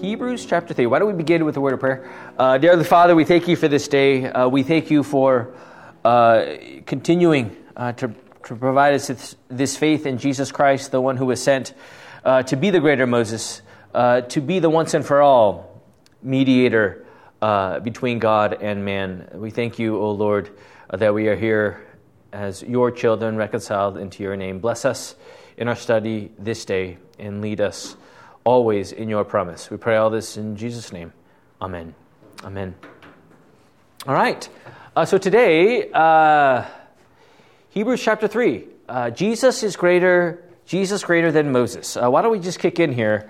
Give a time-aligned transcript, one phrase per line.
[0.00, 0.86] Hebrews chapter 3.
[0.86, 2.10] Why don't we begin with a word of prayer?
[2.38, 4.26] Uh, dear Father, we thank you for this day.
[4.26, 5.54] Uh, we thank you for
[6.04, 8.08] uh, continuing uh, to,
[8.44, 11.72] to, provide us this, this, faith in Jesus Christ, the one who was sent
[12.26, 13.62] uh, to be the greater Moses,
[13.94, 15.80] uh, to be the once and for all
[16.22, 17.06] mediator
[17.40, 19.30] between God and man.
[19.32, 20.50] We thank you, O Lord,
[20.90, 21.86] that we are here
[22.34, 24.58] as your children reconciled into your name.
[24.58, 25.14] Bless us
[25.56, 27.96] in our study this day and lead us
[28.46, 29.70] always in your promise.
[29.70, 31.12] We pray all this in Jesus' name.
[31.60, 31.94] Amen.
[32.44, 32.76] Amen.
[34.06, 34.48] All right.
[34.94, 36.64] Uh, so today, uh,
[37.70, 38.64] Hebrews chapter 3.
[38.88, 41.96] Uh, Jesus is greater, Jesus greater than Moses.
[41.96, 43.28] Uh, why don't we just kick in here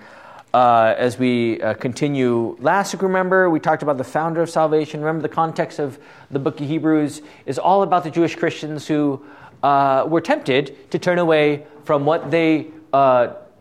[0.53, 2.55] uh, as we uh, continue?
[2.59, 5.01] Last week, remember, we talked about the founder of salvation.
[5.01, 5.97] Remember, the context of
[6.29, 9.25] the book of Hebrews is all about the Jewish Christians who
[9.63, 12.67] were tempted to turn away from what they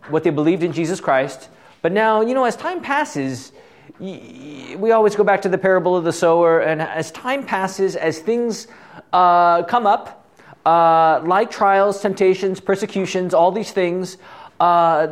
[0.09, 1.49] what they believed in Jesus Christ.
[1.83, 3.53] But now, you know, as time passes,
[3.99, 8.19] we always go back to the parable of the sower, and as time passes, as
[8.19, 8.67] things
[9.13, 10.27] uh, come up,
[10.67, 14.19] uh, like trials, temptations, persecutions, all these things,
[14.59, 15.07] uh,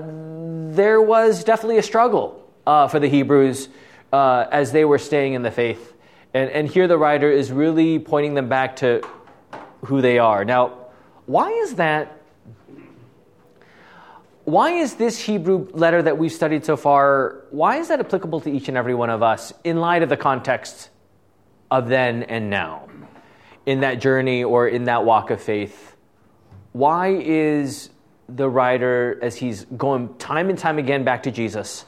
[0.71, 3.69] there was definitely a struggle uh, for the Hebrews
[4.13, 5.95] uh, as they were staying in the faith.
[6.33, 9.07] And, and here the writer is really pointing them back to
[9.85, 10.45] who they are.
[10.45, 10.79] Now,
[11.27, 12.21] why is that
[14.45, 18.51] why is this Hebrew letter that we've studied so far, why is that applicable to
[18.51, 20.91] each and every one of us in light of the context
[21.71, 22.89] of then and now?
[23.65, 25.97] In that journey or in that walk of faith,
[26.73, 27.89] why is
[28.29, 31.87] the writer, as he's going time and time again back to Jesus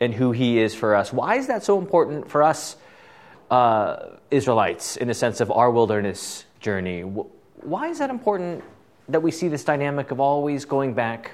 [0.00, 2.76] and who he is for us, why is that so important for us
[3.50, 7.02] uh, Israelites in the sense of our wilderness journey?
[7.02, 8.64] Why is that important
[9.10, 11.32] that we see this dynamic of always going back?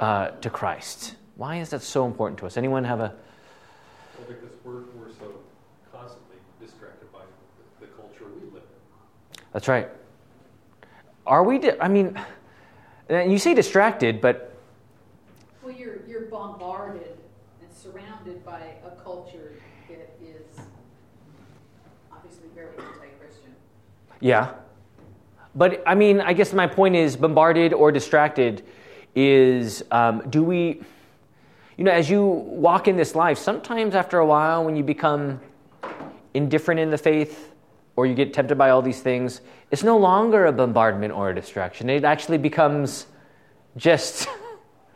[0.00, 1.16] Uh, to Christ.
[1.36, 2.56] Why is that so important to us?
[2.56, 3.14] Anyone have a.
[4.18, 5.32] Well, because we're, we're so
[5.92, 7.20] constantly distracted by
[7.80, 9.42] the, the culture we live in.
[9.52, 9.88] That's right.
[11.26, 12.18] Are we, di- I mean,
[13.10, 14.56] you say distracted, but.
[15.62, 17.18] Well, you're, you're bombarded
[17.60, 19.52] and surrounded by a culture
[19.88, 20.58] that is
[22.12, 23.54] obviously very anti Christian.
[24.20, 24.54] Yeah.
[25.54, 28.64] But I mean, I guess my point is bombarded or distracted
[29.18, 30.80] is um, do we,
[31.76, 35.40] you know, as you walk in this life, sometimes after a while, when you become
[36.34, 37.52] indifferent in the faith
[37.96, 39.40] or you get tempted by all these things,
[39.72, 41.90] it's no longer a bombardment or a distraction.
[41.90, 43.06] It actually becomes
[43.76, 44.28] just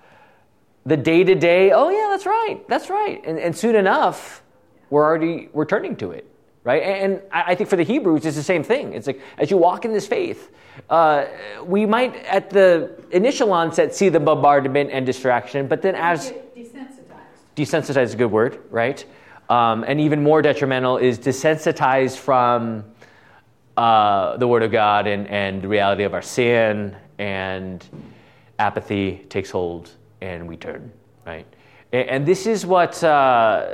[0.87, 3.21] the day to day, oh, yeah, that's right, that's right.
[3.27, 4.44] And, and soon enough,
[4.88, 6.31] we're already we're turning to it
[6.65, 6.83] right?
[6.83, 8.95] And I think for the Hebrews, it's the same thing.
[8.95, 10.50] It's like as you walk in this faith,
[10.89, 11.27] uh,
[11.65, 17.56] we might at the initial onset see the bombardment and distraction, but then as desensitized,
[17.56, 19.05] desensitized is a good word, right?
[19.50, 22.84] Um, and even more detrimental is desensitized from
[23.77, 27.84] uh, the Word of God and, and the reality of our sin, and
[28.59, 29.91] apathy takes hold,
[30.21, 30.93] and we turn,
[31.27, 31.47] right?
[31.92, 33.66] And, this is what uh,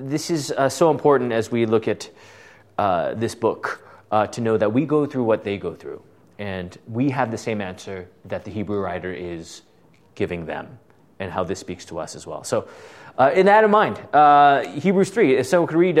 [0.00, 2.08] this is uh, so important as we look at
[2.78, 6.02] uh, this book uh, to know that we go through what they go through.
[6.38, 9.62] And we have the same answer that the Hebrew writer is
[10.14, 10.78] giving them,
[11.18, 12.42] and how this speaks to us as well.
[12.42, 12.68] So,
[13.18, 15.96] uh, in that in mind, uh, Hebrews 3, if someone could read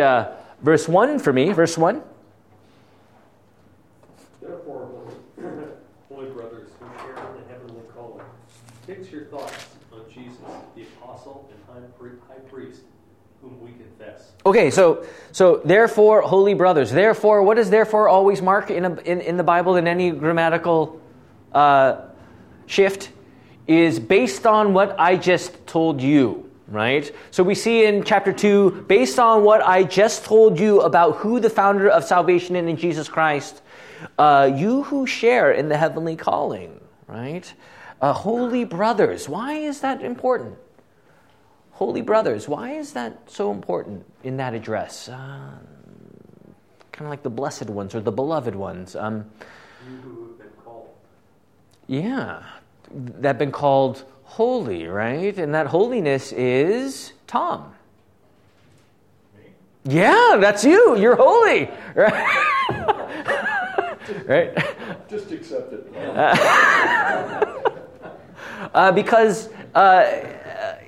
[0.62, 2.02] verse 1 for me, verse 1.
[4.40, 4.88] Therefore,
[6.08, 8.24] holy brothers who share in the heavenly calling,
[8.86, 10.38] fix your thoughts on Jesus,
[10.74, 11.58] the apostle and
[12.28, 12.82] high priest
[13.40, 14.27] whom we confess.
[14.46, 16.90] Okay, so so therefore, holy brothers.
[16.90, 21.00] Therefore, what does therefore always mark in, a, in, in the Bible in any grammatical
[21.52, 22.02] uh,
[22.66, 23.10] shift?
[23.66, 27.14] Is based on what I just told you, right?
[27.30, 31.38] So we see in chapter 2, based on what I just told you about who
[31.38, 33.60] the founder of salvation is in Jesus Christ,
[34.18, 37.52] uh, you who share in the heavenly calling, right?
[38.00, 39.28] Uh, holy brothers.
[39.28, 40.56] Why is that important?
[41.78, 45.08] Holy brothers, why is that so important in that address?
[45.08, 45.52] Uh,
[46.90, 48.96] kind of like the blessed ones or the beloved ones.
[48.96, 49.26] Um,
[49.88, 50.88] you who have been called.
[51.86, 52.42] Yeah,
[53.20, 55.38] that have been called holy, right?
[55.38, 57.72] And that holiness is Tom.
[59.36, 59.44] Me?
[59.84, 60.98] Yeah, that's you.
[60.98, 62.26] You're holy, right?
[64.26, 64.52] right?
[65.08, 65.86] Just accept it.
[68.74, 69.50] uh, because.
[69.76, 70.24] Uh,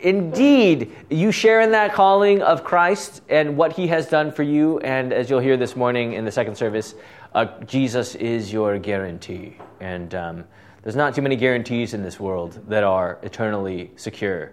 [0.02, 4.79] indeed, you share in that calling of Christ and what he has done for you.
[4.81, 6.94] And as you'll hear this morning in the second service,
[7.35, 9.56] uh, Jesus is your guarantee.
[9.81, 10.44] And um,
[10.82, 14.52] there's not too many guarantees in this world that are eternally secure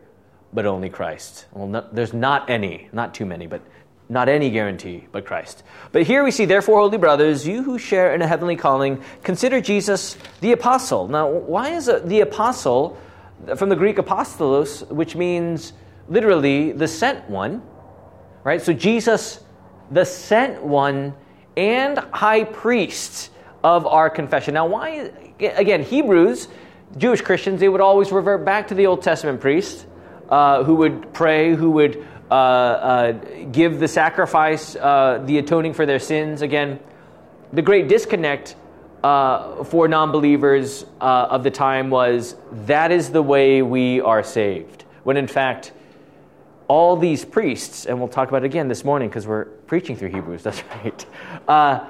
[0.54, 1.46] but only Christ.
[1.52, 3.62] Well, not, there's not any, not too many, but
[4.10, 5.64] not any guarantee but Christ.
[5.92, 9.60] But here we see, therefore, holy brothers, you who share in a heavenly calling, consider
[9.60, 11.08] Jesus the apostle.
[11.08, 12.98] Now, why is the apostle
[13.56, 15.74] from the Greek apostolos, which means
[16.08, 17.62] literally the sent one,
[18.44, 18.62] right?
[18.62, 19.44] So Jesus,
[19.92, 21.14] the sent one,
[21.56, 23.32] and high priest
[23.64, 24.54] of our confession.
[24.54, 25.12] Now, why?
[25.40, 26.48] Again, Hebrews,
[26.98, 29.86] Jewish Christians, they would always revert back to the Old Testament priest
[30.30, 33.12] uh, who would pray, who would uh, uh,
[33.52, 36.42] give the sacrifice, uh, the atoning for their sins.
[36.42, 36.80] Again,
[37.54, 38.56] the great disconnect
[39.04, 42.36] uh, for non believers uh, of the time was
[42.66, 44.84] that is the way we are saved.
[45.04, 45.72] When in fact,
[46.68, 50.10] all these priests, and we'll talk about it again this morning because we're preaching through
[50.10, 51.06] Hebrews, that's right.
[51.48, 51.88] Uh,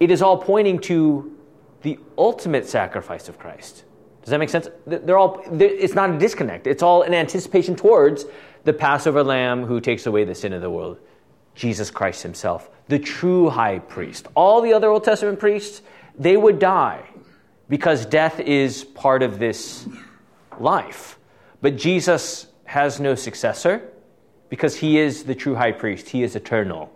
[0.00, 1.36] it is all pointing to
[1.82, 3.84] the ultimate sacrifice of Christ.
[4.22, 4.68] Does that make sense?
[4.86, 6.66] They're all, it's not a disconnect.
[6.66, 8.24] It's all an anticipation towards
[8.64, 10.98] the Passover lamb who takes away the sin of the world,
[11.54, 14.28] Jesus Christ himself, the true high priest.
[14.34, 15.82] All the other Old Testament priests,
[16.18, 17.04] they would die
[17.68, 19.86] because death is part of this
[20.58, 21.18] life.
[21.60, 23.88] But Jesus has no successor
[24.48, 26.10] because he is the true high priest.
[26.10, 26.92] He is eternal.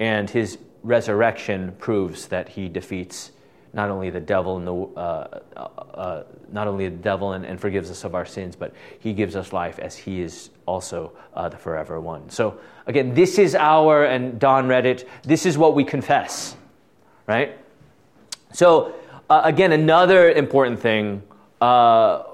[0.00, 3.32] And his resurrection proves that he defeats
[3.78, 5.60] not only the devil and the uh, uh,
[5.94, 9.36] uh, not only the devil and, and, forgives us of our sins, but he gives
[9.36, 12.28] us life as he is also uh, the forever one.
[12.28, 12.58] So
[12.88, 15.08] again, this is our and Don read it.
[15.22, 16.56] This is what we confess,
[17.28, 17.56] right?
[18.52, 18.96] So
[19.30, 21.22] uh, again, another important thing.
[21.60, 22.24] Uh,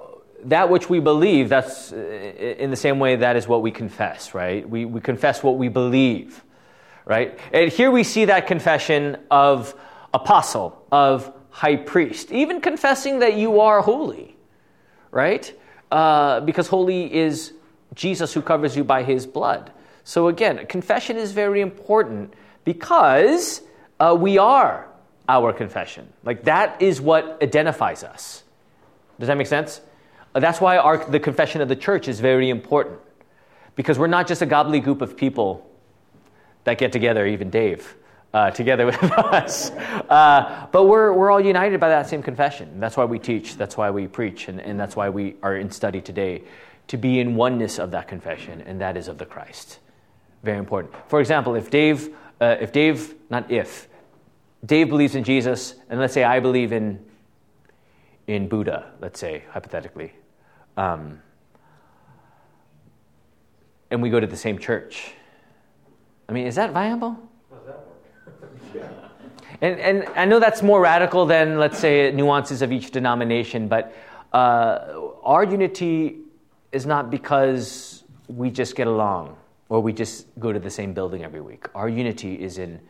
[0.45, 4.67] that which we believe, that's in the same way that is what we confess, right?
[4.69, 6.43] We, we confess what we believe,
[7.05, 7.39] right?
[7.53, 9.75] And here we see that confession of
[10.15, 14.37] apostle, of high priest, even confessing that you are holy,
[15.11, 15.53] right?
[15.91, 17.53] Uh, because holy is
[17.95, 19.73] Jesus who covers you by his blood.
[20.05, 22.35] So again, confession is very important
[22.65, 23.61] because
[24.01, 24.89] uh, we are
[25.29, 26.13] our confession.
[26.25, 28.43] Like that is what identifies us.
[29.19, 29.81] Does that make sense?
[30.35, 32.99] Uh, that's why our, the confession of the church is very important
[33.77, 35.69] because we're not just a gobbly group of people
[36.65, 37.97] that get together, even Dave
[38.35, 39.71] uh, together with us.
[39.71, 42.81] Uh, but we're, we're all united by that same confession.
[42.81, 45.71] That's why we teach, that's why we preach, and, and that's why we are in
[45.71, 46.43] study today
[46.89, 49.79] to be in oneness of that confession, and that is of the Christ.
[50.43, 50.93] Very important.
[51.09, 53.89] For example, if Dave, uh, if Dave, not if,
[54.67, 57.03] Dave believes in Jesus, and let's say I believe in,
[58.27, 60.13] in Buddha, let's say, hypothetically,
[60.77, 61.23] um,
[63.91, 65.13] and we go to the same church.
[66.29, 67.17] I mean, is that viable?
[69.61, 73.95] And, and I know that's more radical than, let's say, nuances of each denomination, but
[74.33, 76.19] uh, our unity
[76.73, 79.37] is not because we just get along
[79.69, 81.69] or we just go to the same building every week.
[81.75, 82.81] Our unity is in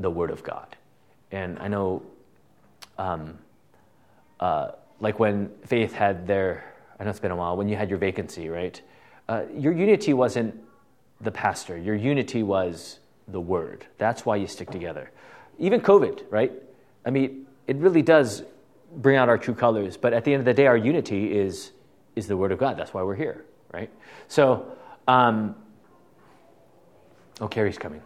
[0.00, 0.76] the Word of God.
[1.30, 2.02] And I know,
[2.98, 3.38] um,
[4.40, 7.88] uh, like when Faith had their, I know it's been a while, when you had
[7.88, 8.80] your vacancy, right?
[9.28, 10.54] Uh, your unity wasn't
[11.20, 12.98] the pastor, your unity was
[13.28, 13.86] the Word.
[13.98, 15.10] That's why you stick together
[15.58, 16.52] even COVID, right?
[17.04, 18.42] I mean, it really does
[18.96, 19.96] bring out our true colors.
[19.96, 21.72] But at the end of the day, our unity is
[22.14, 22.78] is the Word of God.
[22.78, 23.90] That's why we're here, right?
[24.28, 24.72] So,
[25.06, 25.54] um,
[27.40, 28.00] oh, Carrie's coming.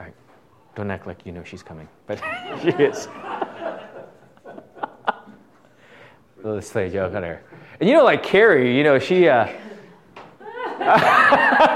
[0.00, 0.14] All right,
[0.74, 2.18] don't act like you know she's coming, but
[2.62, 3.08] she is.
[6.42, 7.42] Let's play a joke on her.
[7.78, 9.28] And you know, like Carrie, you know, she.
[9.28, 9.48] Uh,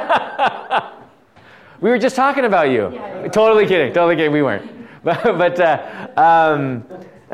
[1.80, 2.92] we were just talking about you.
[2.92, 3.92] Yeah, totally kidding.
[3.92, 4.32] Totally kidding.
[4.32, 4.70] We weren't.
[5.04, 6.84] but, but uh, um,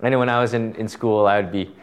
[0.00, 1.74] I know when I was in, in school, I would be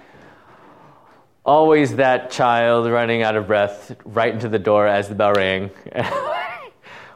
[1.45, 5.69] always that child running out of breath right into the door as the bell rang.
[5.93, 6.35] well,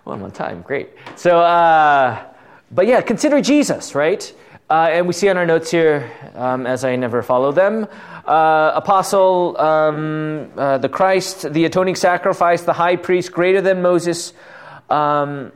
[0.06, 0.62] I'm on time.
[0.62, 0.90] Great.
[1.16, 2.26] So, uh,
[2.72, 4.32] but yeah, consider Jesus, right?
[4.70, 7.88] Uh, and we see on our notes here, um, as I never follow them,
[8.30, 14.34] uh, apostle, um, uh, the Christ, the atoning sacrifice, the high priest, greater than Moses,
[14.88, 15.52] um,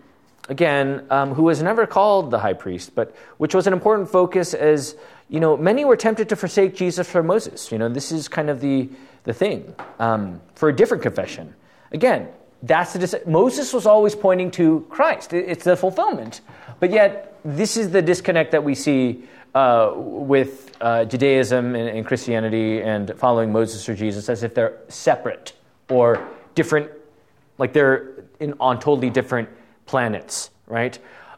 [0.50, 4.56] again, um, who was never called the high priest, but which was an important focus
[4.56, 4.96] as,
[5.30, 7.72] you know, many were tempted to forsake Jesus for Moses.
[7.72, 8.90] You know, this is kind of the,
[9.24, 11.54] the thing um, for a different confession.
[11.92, 12.28] Again,
[12.64, 15.34] that's the Moses was always pointing to Christ.
[15.34, 16.42] It's the fulfillment.
[16.80, 22.06] But yet, this is the disconnect that we see uh, with uh, Judaism and, and
[22.06, 25.54] Christianity and following Moses or Jesus as if they're separate
[25.90, 26.90] or different,
[27.58, 29.50] like they're in, on totally different
[29.86, 30.98] planets, right?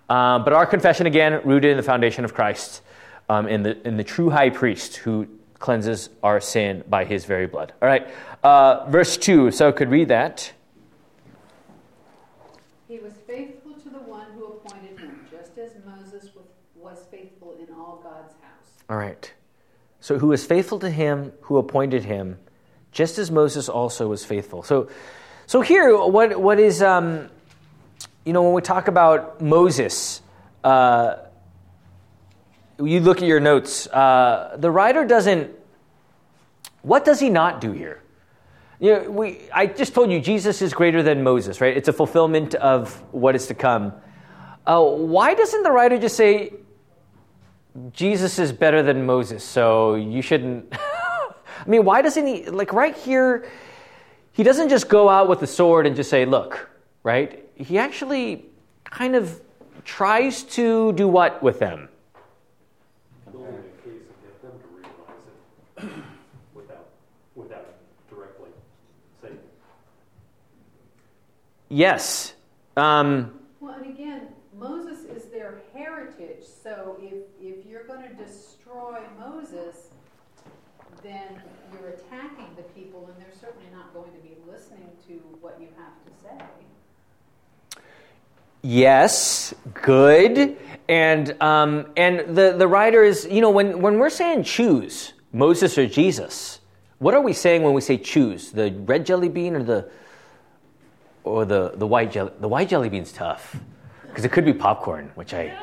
[0.10, 2.82] Uh, but our confession, again, rooted in the foundation of Christ.
[3.30, 5.28] um, in, the, in the true high priest who
[5.60, 7.74] cleanses our sin by his very blood.
[7.82, 8.08] All right,
[8.44, 9.52] uh, verse 2.
[9.52, 10.52] So I could read that.
[12.96, 16.30] He was faithful to the one who appointed him, just as Moses
[16.78, 18.84] was faithful in all God's house.
[18.90, 19.34] All right.
[20.00, 22.38] So who was faithful to him who appointed him,
[22.94, 24.64] just as Moses also was faithful.
[24.64, 24.88] So,
[25.46, 27.28] so here, what, what is, um,
[28.24, 30.22] you know, when we talk about Moses,
[30.64, 31.16] uh,
[32.82, 35.52] you look at your notes, uh, the writer doesn't,
[36.82, 38.02] what does he not do here?
[38.80, 41.76] You know, we, I just told you Jesus is greater than Moses, right?
[41.76, 43.94] It's a fulfillment of what is to come.
[44.66, 46.54] Uh, why doesn't the writer just say,
[47.92, 50.74] Jesus is better than Moses, so you shouldn't.
[50.80, 53.50] I mean, why doesn't he, like right here,
[54.32, 56.70] he doesn't just go out with the sword and just say, look,
[57.04, 57.46] right?
[57.56, 58.46] He actually
[58.84, 59.42] kind of
[59.84, 61.90] tries to do what with them?
[63.32, 65.24] Building a case and get them to realize
[65.78, 66.04] it
[66.54, 66.88] without,
[67.36, 67.66] without
[68.10, 68.50] directly
[69.22, 69.40] saying.
[71.76, 72.34] Yes.
[72.78, 79.02] Um, Well, and again, Moses is their heritage, so if, if you're going to destroy
[79.20, 79.90] Moses,
[81.04, 81.42] then
[81.74, 85.68] you're attacking the people, and they're certainly not going to be listening to what you
[85.76, 87.82] have to say.
[88.62, 90.58] Yes, good.
[90.88, 95.78] And, um, and the, the writer is, you know, when, when we're saying choose Moses
[95.78, 96.62] or Jesus,
[97.00, 98.52] what are we saying when we say choose?
[98.52, 99.90] The red jelly bean or the,
[101.26, 102.32] or the, the white jelly?
[102.40, 103.56] The white jelly bean's tough
[104.08, 105.54] because it could be popcorn, which I,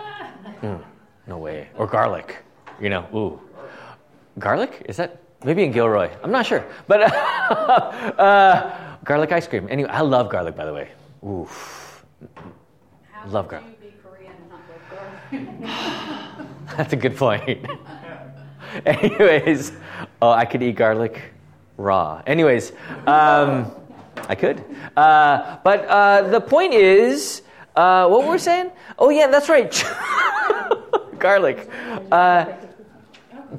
[0.61, 0.83] mm,
[1.27, 1.69] no way.
[1.79, 2.39] Or garlic,
[2.81, 3.41] you know, ooh.
[4.39, 4.83] Garlic?
[4.89, 6.11] Is that, maybe in Gilroy.
[6.23, 6.65] I'm not sure.
[6.87, 7.03] But
[8.21, 9.69] uh, garlic ice cream.
[9.71, 10.91] Anyway, I love garlic, by the way.
[11.25, 11.49] Ooh.
[13.11, 13.69] How Love garlic.
[13.83, 16.77] you be Korean and not love garlic?
[16.77, 17.67] That's a good point.
[18.87, 19.73] Anyways,
[20.21, 21.21] oh, I could eat garlic
[21.77, 22.23] raw.
[22.27, 22.73] Anyways,
[23.07, 23.71] um,
[24.29, 24.65] I could.
[24.97, 27.43] Uh, but uh, the point is,
[27.75, 28.71] uh, what were we saying?
[28.99, 29.73] Oh, yeah, that's right.
[31.23, 31.71] garlic.
[32.11, 32.47] Uh,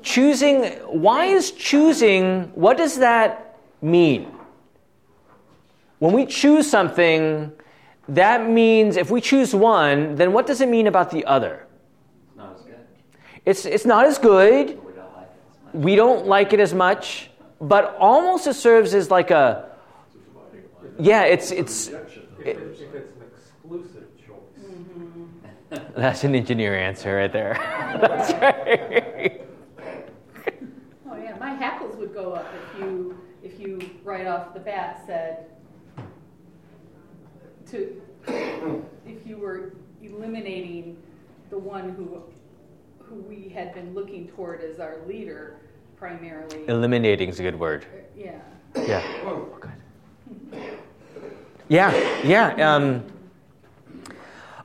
[0.02, 0.66] choosing,
[1.06, 4.30] why is choosing, what does that mean?
[6.00, 7.52] When we choose something,
[8.10, 11.66] that means if we choose one, then what does it mean about the other?
[12.36, 12.76] Not as good.
[13.46, 14.78] It's, it's not as good.
[14.84, 15.84] We don't like it as much.
[15.86, 17.30] We don't like it as much,
[17.62, 19.72] but almost it serves as like a.
[21.00, 21.88] Yeah, it's it's.
[21.88, 21.96] If,
[22.46, 25.82] it, if it's an exclusive choice.
[25.96, 27.54] That's an engineer answer right there.
[28.02, 29.42] That's right.
[31.10, 35.04] Oh yeah, my hackles would go up if you if you right off the bat
[35.06, 35.46] said
[37.72, 38.02] to
[39.06, 40.98] if you were eliminating
[41.50, 42.22] the one who
[43.00, 45.58] who we had been looking toward as our leader
[45.98, 46.68] primarily.
[46.68, 47.86] Eliminating is a good word.
[48.16, 48.40] Yeah.
[48.76, 49.04] Yeah.
[49.26, 49.48] Oh,
[51.70, 52.76] Yeah, yeah.
[52.76, 53.06] Um,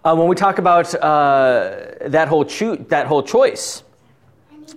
[0.05, 3.83] uh, when we talk about uh, that whole choo- that whole choice,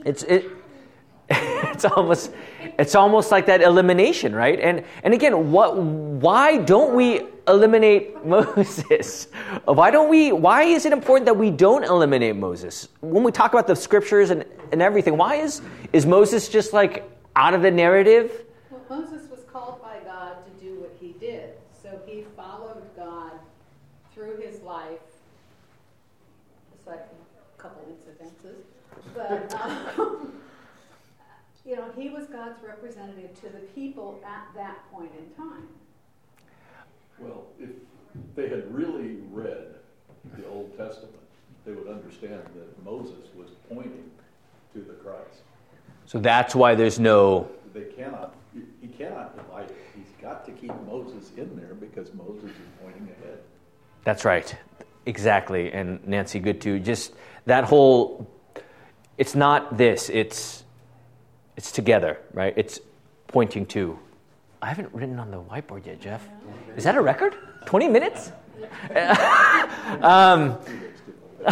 [0.05, 0.49] it's it,
[1.29, 2.31] it's almost
[2.77, 4.59] it's almost like that elimination, right?
[4.59, 5.77] And and again, what?
[5.77, 9.27] Why don't we eliminate Moses?
[9.65, 10.31] Why don't we?
[10.31, 12.87] Why is it important that we don't eliminate Moses?
[13.01, 15.61] When we talk about the scriptures and, and everything, why is
[15.93, 18.45] is Moses just like out of the narrative?
[18.69, 21.51] Well, Moses was called by God to do what he did.
[21.81, 23.31] So he followed God
[24.13, 24.99] through his life,
[26.79, 28.63] aside from a couple incidences.
[29.29, 29.53] But,
[29.99, 30.33] um,
[31.65, 35.67] you know, he was God's representative to the people at that point in time.
[37.19, 37.69] Well, if
[38.35, 39.75] they had really read
[40.37, 41.15] the Old Testament,
[41.65, 44.09] they would understand that Moses was pointing
[44.73, 45.43] to the Christ.
[46.05, 47.49] So that's why there's no.
[47.73, 48.35] They cannot,
[48.81, 49.77] he cannot divide it.
[49.95, 52.51] He's got to keep Moses in there because Moses is
[52.83, 53.39] pointing ahead.
[54.03, 54.53] That's right.
[55.05, 55.71] Exactly.
[55.71, 56.79] And Nancy, good too.
[56.79, 57.13] Just
[57.45, 58.27] that whole
[59.17, 60.63] it's not this, it's
[61.57, 62.53] it's together, right?
[62.57, 62.79] It's
[63.27, 63.99] pointing to.
[64.61, 66.27] I haven't written on the whiteboard yet, Jeff.
[66.75, 67.35] Is that a record?
[67.65, 68.31] 20 minutes?
[70.01, 70.57] um,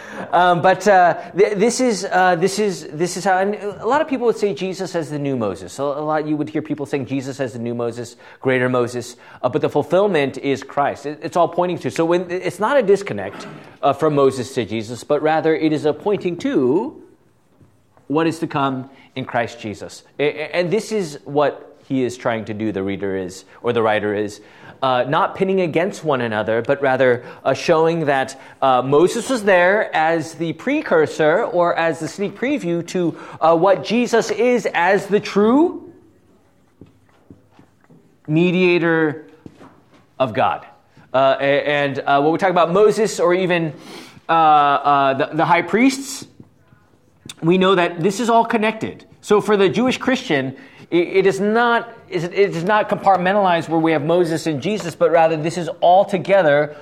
[0.32, 3.38] um, but uh, th- this is uh, this is this is how.
[3.38, 5.72] And a lot of people would say Jesus as the new Moses.
[5.72, 9.16] So a lot you would hear people saying Jesus as the new Moses, greater Moses.
[9.42, 11.06] Uh, but the fulfillment is Christ.
[11.06, 11.90] It, it's all pointing to.
[11.90, 13.46] So when it's not a disconnect
[13.82, 17.02] uh, from Moses to Jesus, but rather it is a pointing to
[18.08, 20.04] what is to come in Christ Jesus.
[20.18, 24.14] And this is what he is trying to do, the reader is, or the writer
[24.14, 24.40] is.
[24.82, 29.94] Uh, not pinning against one another, but rather uh, showing that uh, Moses was there
[29.94, 35.20] as the precursor or as the sneak preview to uh, what Jesus is as the
[35.20, 35.92] true
[38.26, 39.28] mediator
[40.18, 40.66] of God.
[41.12, 43.74] Uh, and uh, when we talk about Moses or even
[44.28, 46.26] the, the high priests,
[47.42, 49.06] we know that this is all connected.
[49.22, 50.56] So for the Jewish Christian,
[50.90, 55.36] it is not it is not compartmentalized where we have Moses and Jesus, but rather
[55.36, 56.76] this is all together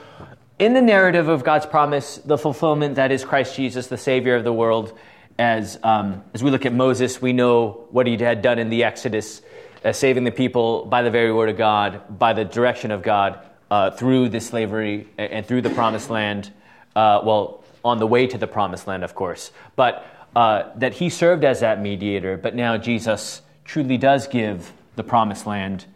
[0.59, 4.43] in the narrative of God's promise, the fulfillment that is Christ Jesus, the Savior of
[4.43, 4.99] the world.
[5.39, 8.85] As um, as we look at Moses, we know what he had done in the
[8.85, 9.43] Exodus,
[9.85, 13.39] uh, saving the people by the very word of God, by the direction of God,
[13.71, 16.53] uh, through the slavery and through the promised land.
[16.97, 20.05] Uh, well, on the way to the promised land, of course, but
[20.37, 22.37] uh, that he served as that mediator.
[22.37, 25.87] But now Jesus truly does give the promised land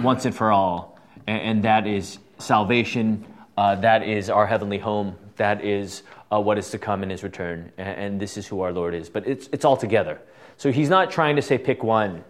[0.00, 3.26] once and for all, and, and that is salvation.
[3.56, 5.16] Uh, that is our heavenly home.
[5.36, 8.60] That is uh, what is to come in His return, and, and, this is who
[8.60, 9.08] our Lord is.
[9.08, 10.20] But it's it's all together.
[10.56, 12.24] So He's not trying to say pick one,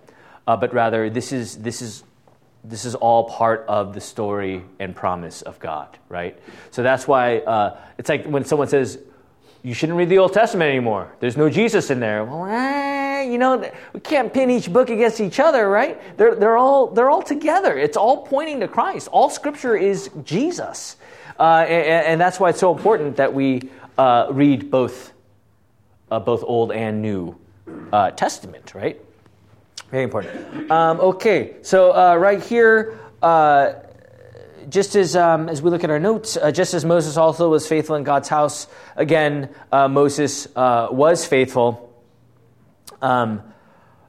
[0.47, 2.04] uh, but rather this is this is
[2.64, 6.38] this is all part of the story and promise of God, right?
[6.71, 8.99] So that's why uh, it's like when someone says,
[9.62, 11.12] you shouldn't read the Old Testament anymore.
[11.20, 12.24] There's no Jesus in there.
[12.24, 16.00] Well, eh, you know, we can't pin each book against each other, right?
[16.16, 17.76] They're, they're, all, they're all together.
[17.76, 19.08] It's all pointing to Christ.
[19.08, 20.96] All Scripture is Jesus.
[21.38, 25.12] Uh, and, and, that's why it's so important that we uh, read both,
[26.10, 27.34] uh, both Old and New
[27.92, 29.00] uh, Testament, right?
[29.90, 30.70] Very important.
[30.70, 33.72] Um, okay, so uh, right here, uh,
[34.70, 37.66] just as, um, as we look at our notes, uh, just as Moses also was
[37.66, 41.92] faithful in God's house, again, uh, Moses uh, was faithful.
[43.02, 43.42] Um,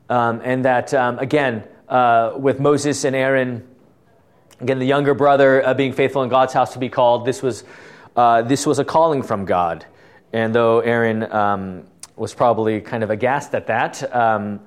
[0.10, 3.68] um, and that, um, again, uh, with Moses and Aaron,
[4.60, 7.63] again, the younger brother uh, being faithful in God's house to be called, this was,
[8.15, 9.86] uh, this was a calling from God.
[10.32, 14.60] And though Aaron um, was probably kind of aghast at that, um,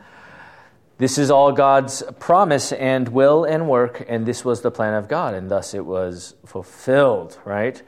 [0.96, 5.08] this is all God's promise and will and work, and this was the plan of
[5.08, 7.82] God, and thus it was fulfilled, right?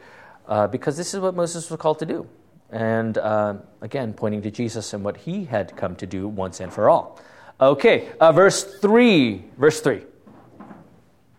[0.48, 2.26] Uh, because this is what Moses was called to do.
[2.70, 6.72] And uh, again, pointing to Jesus and what he had come to do once and
[6.72, 7.20] for all.
[7.60, 9.44] Okay, uh, verse 3.
[9.56, 10.02] Verse 3.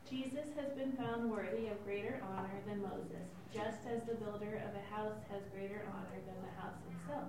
[0.10, 4.74] Jesus has been found worthy of greater honor than Moses, just as the builder of
[4.74, 7.28] a house has greater honor than the house itself.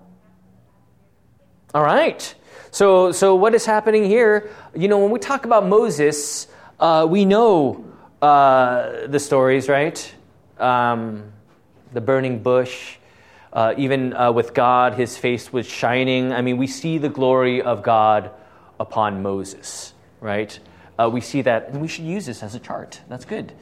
[1.74, 2.34] All right.
[2.70, 4.50] So, so what is happening here?
[4.74, 6.46] You know, when we talk about Moses,
[6.78, 7.85] uh, we know
[8.20, 10.14] uh, the stories, right?
[10.59, 11.33] Um,
[11.92, 12.96] the burning bush.
[13.50, 16.33] Uh, even uh, with God, his face was shining.
[16.33, 18.31] I mean, we see the glory of God
[18.78, 20.59] upon Moses, right?
[20.98, 23.00] Uh, we see that, and we should use this as a chart.
[23.09, 23.54] That's good.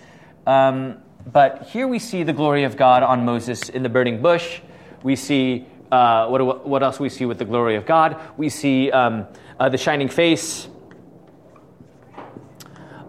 [0.46, 4.60] Um, but here we see the glory of God on Moses in the burning bush.
[5.02, 8.20] We see uh, what, what else we see with the glory of God?
[8.36, 9.26] We see um,
[9.58, 10.68] uh, the shining face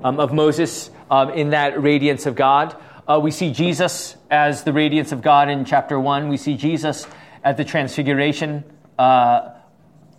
[0.03, 2.75] um, of Moses um, in that radiance of God.
[3.07, 6.29] Uh, we see Jesus as the radiance of God in chapter 1.
[6.29, 7.07] We see Jesus
[7.43, 8.63] at the transfiguration,
[8.99, 9.49] uh,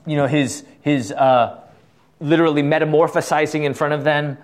[0.07, 1.61] you know, his, his uh,
[2.19, 4.39] literally metamorphosizing in front of them.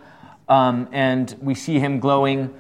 [0.49, 2.55] Um, and we see him glowing.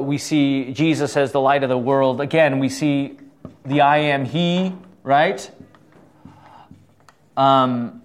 [0.00, 2.20] We see Jesus as the light of the world.
[2.20, 3.18] Again, we see
[3.64, 5.50] the I am He, right?
[7.36, 8.02] Um,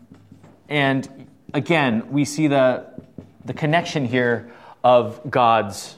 [0.70, 2.86] and again, we see the,
[3.44, 4.52] the connection here
[4.84, 5.98] of God's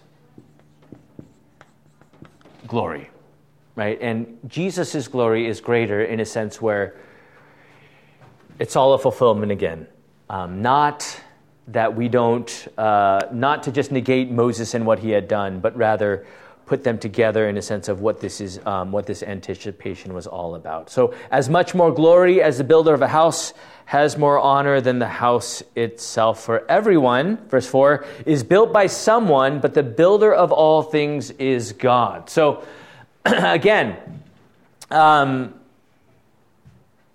[2.67, 3.10] glory,
[3.76, 3.97] right?
[4.02, 6.95] And Jesus' glory is greater in a sense where
[8.60, 9.88] it's all a fulfillment again.
[10.30, 11.21] Um, not
[11.67, 15.76] that we don't, uh, not to just negate Moses and what he had done, but
[15.76, 16.26] rather
[16.68, 20.28] put them together in a sense of what this is, um, what this anticipation was
[20.28, 20.90] all about.
[20.90, 23.54] So, as much more glory as the builder of a house
[23.86, 26.44] has more honor than the house itself.
[26.44, 31.72] For everyone, verse 4, is built by someone, but the builder of all things is
[31.72, 32.30] God.
[32.30, 32.64] So,
[33.26, 33.98] again,
[34.92, 35.54] um,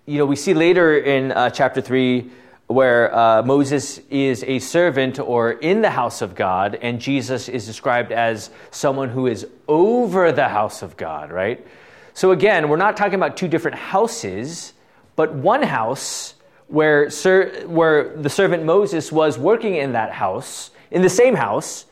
[0.07, 2.29] you know, we see later in uh, chapter 3
[2.73, 7.65] where uh, Moses is a servant or in the house of God, and Jesus is
[7.65, 11.65] described as someone who is over the house of God, right?
[12.13, 14.73] So again, we're not talking about two different houses,
[15.15, 16.35] but one house
[16.67, 21.85] where, ser- where the servant Moses was working in that house, in the same house,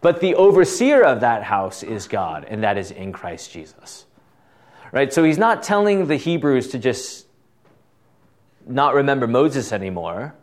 [0.00, 4.06] but the overseer of that house is God, and that is in Christ Jesus.
[4.92, 5.12] Right?
[5.12, 7.26] So he's not telling the Hebrews to just
[8.68, 10.34] not remember Moses anymore,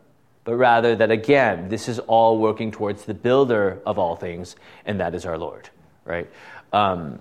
[0.43, 4.99] but rather that again, this is all working towards the builder of all things, and
[4.99, 5.69] that is our Lord,
[6.03, 6.29] right?
[6.73, 7.19] Um,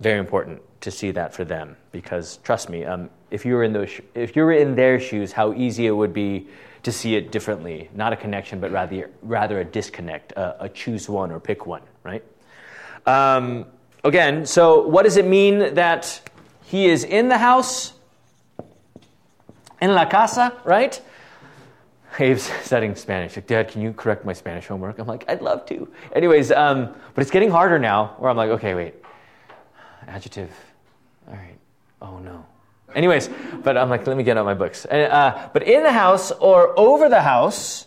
[0.00, 3.72] very important to see that for them because trust me, um, if you were in
[3.72, 6.46] those, if you were in their shoes, how easy it would be
[6.82, 7.88] to see it differently.
[7.94, 11.82] Not a connection, but rather rather a disconnect, a, a choose one or pick one,
[12.02, 12.22] right?
[13.06, 13.66] Um,
[14.04, 16.20] again, so what does it mean that
[16.64, 17.93] he is in the house?
[19.80, 21.00] In la casa, right?
[22.18, 23.36] Abe's studying Spanish.
[23.36, 24.98] Like, Dad, can you correct my Spanish homework?
[24.98, 25.88] I'm like, I'd love to.
[26.14, 28.14] Anyways, um, but it's getting harder now.
[28.18, 28.94] Where I'm like, okay, wait,
[30.06, 30.50] adjective.
[31.28, 31.58] All right.
[32.00, 32.46] Oh no.
[32.94, 33.28] Anyways,
[33.62, 34.86] but I'm like, let me get out my books.
[34.86, 37.86] Uh, but in the house or over the house,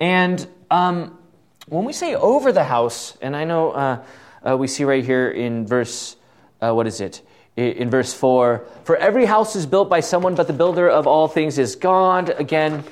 [0.00, 1.18] and um,
[1.66, 4.04] when we say over the house, and I know uh,
[4.48, 6.16] uh, we see right here in verse,
[6.62, 7.20] uh, what is it?
[7.56, 11.28] In verse 4, for every house is built by someone, but the builder of all
[11.28, 12.30] things is God.
[12.30, 12.82] Again,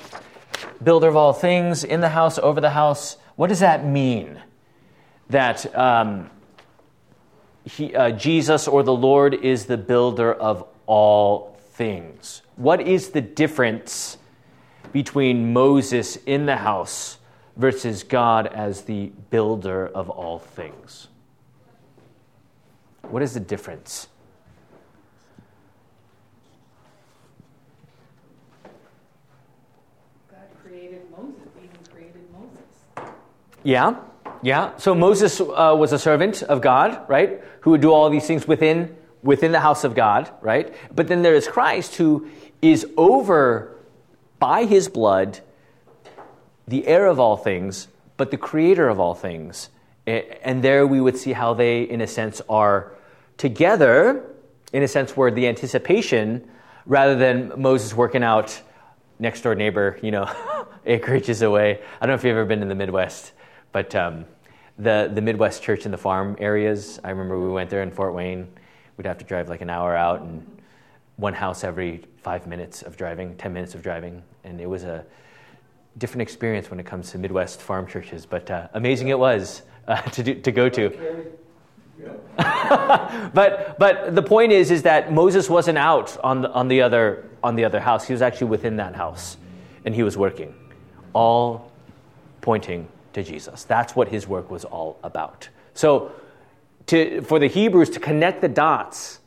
[0.81, 3.17] builder of all things, in the house, over the house.
[3.35, 4.39] What does that mean?
[5.29, 6.29] That um,
[7.65, 12.41] he, uh, Jesus or the Lord is the builder of all things.
[12.55, 14.17] What is the difference
[14.91, 17.17] between Moses in the house
[17.57, 21.07] versus God as the builder of all things?
[23.09, 24.07] What is the difference?
[30.29, 33.09] God created Moses, even created Moses.
[33.63, 33.95] Yeah,
[34.41, 34.75] yeah.
[34.77, 37.41] So Moses uh, was a servant of God, right?
[37.61, 40.73] Who would do all these things within within the house of God, right?
[40.93, 42.27] But then there is Christ who
[42.61, 43.75] is over
[44.37, 45.39] by his blood
[46.67, 49.69] the heir of all things, but the creator of all things.
[50.05, 52.93] And there we would see how they, in a sense, are
[53.37, 54.25] together,
[54.71, 56.49] in a sense, where the anticipation,
[56.85, 58.61] rather than Moses working out
[59.19, 60.25] next door neighbor, you know,
[60.85, 61.79] acreages away.
[62.01, 63.31] I don't know if you've ever been in the Midwest,
[63.73, 64.25] but um,
[64.77, 68.13] the, the Midwest church in the farm areas, I remember we went there in Fort
[68.13, 68.47] Wayne.
[68.95, 70.45] We'd have to drive like an hour out and
[71.17, 74.23] one house every five minutes of driving, 10 minutes of driving.
[74.43, 75.03] And it was a
[75.97, 80.01] different experience when it comes to Midwest farm churches, but uh, amazing it was uh,
[80.01, 81.33] to, do, to go to.
[82.37, 87.29] but but the point is is that Moses wasn't out on the, on the other
[87.43, 88.05] on the other house.
[88.07, 89.37] He was actually within that house,
[89.85, 90.53] and he was working,
[91.13, 91.71] all
[92.41, 93.63] pointing to Jesus.
[93.63, 95.49] That's what his work was all about.
[95.73, 96.11] So,
[96.87, 99.19] to for the Hebrews to connect the dots,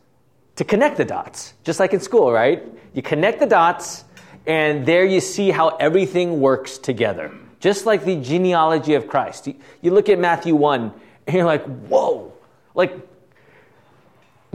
[0.56, 2.62] to connect the dots, just like in school, right?
[2.92, 4.04] You connect the dots,
[4.46, 7.32] and there you see how everything works together.
[7.60, 9.48] Just like the genealogy of Christ.
[9.80, 10.92] You, look at Matthew 1,
[11.26, 12.32] and you're like, whoa,
[12.74, 12.94] like,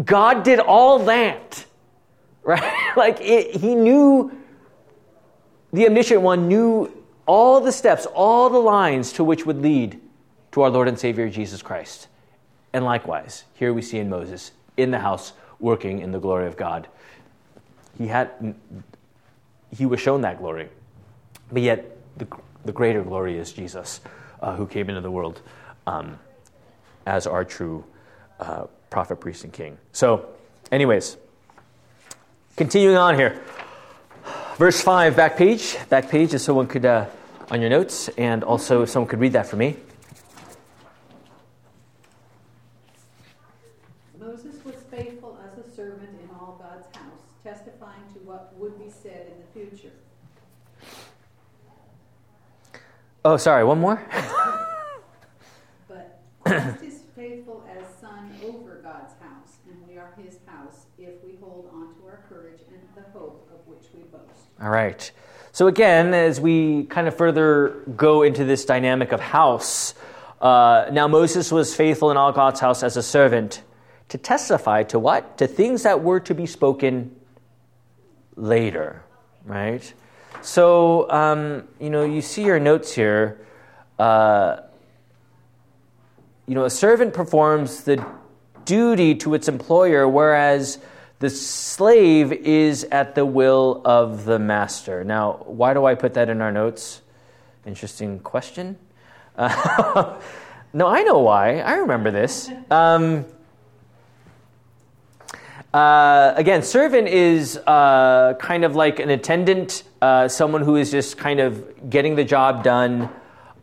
[0.03, 1.65] God did all that,
[2.43, 2.93] right?
[2.95, 4.31] like, it, He knew,
[5.73, 6.91] the omniscient one knew
[7.31, 9.97] all the steps, all the lines to which would lead
[10.51, 12.09] to our Lord and Savior Jesus Christ.
[12.73, 16.57] And likewise, here we see in Moses in the house working in the glory of
[16.57, 16.89] God.
[17.97, 18.55] He had
[19.73, 20.67] he was shown that glory.
[21.49, 22.27] But yet, the,
[22.65, 24.01] the greater glory is Jesus,
[24.41, 25.41] uh, who came into the world
[25.87, 26.19] um,
[27.05, 27.85] as our true
[28.41, 29.77] uh, prophet, priest, and king.
[29.93, 30.27] So,
[30.69, 31.15] anyways,
[32.57, 33.41] continuing on here.
[34.57, 35.77] Verse 5, back page.
[35.87, 37.05] Back page, if someone could, uh,
[37.51, 39.75] on your notes, and also if someone could read that for me.
[44.17, 48.89] Moses was faithful as a servant in all God's house, testifying to what would be
[48.89, 49.91] said in the future.
[53.25, 54.01] Oh, sorry, one more?
[55.89, 61.21] But Christ is faithful as son over God's house, and we are his house if
[61.21, 64.47] we hold on to our courage and the hope of which we boast.
[64.61, 65.11] All right.
[65.53, 69.93] So, again, as we kind of further go into this dynamic of house,
[70.39, 73.61] uh, now Moses was faithful in all God's house as a servant
[74.09, 75.37] to testify to what?
[75.39, 77.15] To things that were to be spoken
[78.35, 79.03] later,
[79.45, 79.93] right?
[80.41, 83.45] So, um, you know, you see your notes here.
[83.99, 84.61] Uh,
[86.47, 88.05] you know, a servant performs the
[88.65, 90.79] duty to its employer, whereas
[91.21, 95.03] the slave is at the will of the master.
[95.03, 97.03] Now, why do I put that in our notes?
[97.63, 98.75] Interesting question.
[99.37, 100.19] Uh,
[100.73, 101.59] no, I know why.
[101.59, 102.49] I remember this.
[102.71, 103.25] Um,
[105.71, 111.19] uh, again, servant is uh, kind of like an attendant, uh, someone who is just
[111.19, 113.11] kind of getting the job done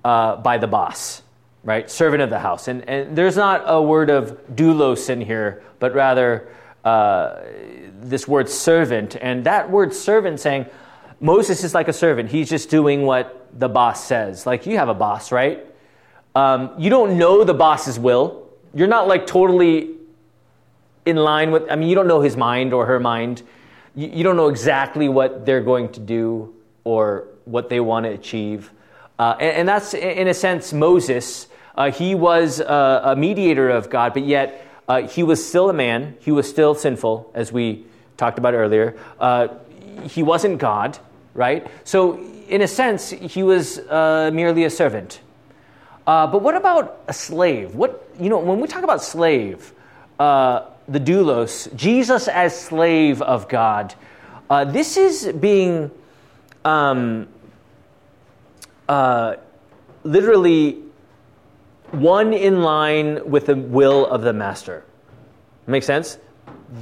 [0.05, 1.23] uh, by the boss,
[1.64, 1.90] right?
[1.90, 2.68] Servant of the house.
[2.68, 6.49] And, and there's not a word of doulos in here, but rather
[6.85, 7.41] uh,
[8.01, 9.17] this word servant.
[9.21, 10.67] And that word servant saying,
[11.21, 12.31] Moses is like a servant.
[12.31, 14.47] He's just doing what the boss says.
[14.47, 15.67] Like you have a boss, right?
[16.35, 18.49] Um, you don't know the boss's will.
[18.75, 19.97] You're not like totally
[21.05, 23.43] in line with, I mean, you don't know his mind or her mind.
[23.95, 28.12] You, you don't know exactly what they're going to do or what they want to
[28.12, 28.71] achieve.
[29.19, 31.49] Uh, and, and, that's, in a sense, Moses.
[31.75, 35.72] Uh, he was a, a, mediator of God, but yet uh, he was still a
[35.72, 36.16] man.
[36.20, 37.85] He was still sinful, as we
[38.16, 38.96] talked about earlier.
[39.20, 39.48] Uh,
[40.05, 40.98] he wasn't God,
[41.35, 41.66] right?
[41.85, 45.20] So, in a sense, he was uh, merely a servant.
[46.07, 47.74] Uh, but what about a slave?
[47.74, 49.74] What you know when we talk about slave,
[50.18, 53.94] uh, the doulos, Jesus as slave of God.
[54.48, 55.90] Uh, this is being
[56.64, 57.29] um,
[60.03, 60.83] literally
[61.92, 64.85] one in line with the will of the master.
[65.66, 66.18] Make sense?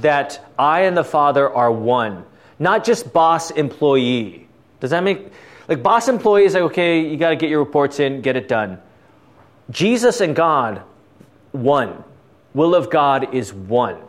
[0.01, 2.25] That I and the Father are one,
[2.59, 4.47] not just boss employee.
[4.79, 5.31] Does that make
[5.67, 8.47] like boss employee is like okay, you got to get your reports in, get it
[8.47, 8.79] done.
[9.69, 10.81] Jesus and God,
[11.51, 12.03] one.
[12.53, 13.99] Will of God is one.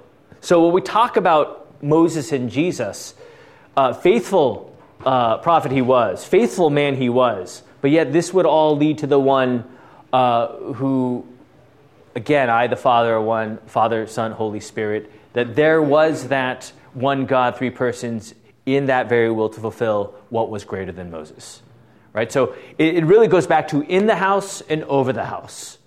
[0.40, 3.14] So when we talk about Moses and Jesus,
[3.76, 8.76] uh, faithful uh, prophet he was, faithful man he was, but yet this would all
[8.76, 9.64] lead to the one
[10.12, 11.26] uh, who,
[12.14, 17.26] again, I, the Father, are one, Father, Son, Holy Spirit, that there was that one
[17.26, 18.34] God, three persons
[18.66, 21.62] in that very will to fulfill what was greater than Moses
[22.18, 22.32] right?
[22.32, 25.78] So it, it really goes back to in the house and over the house,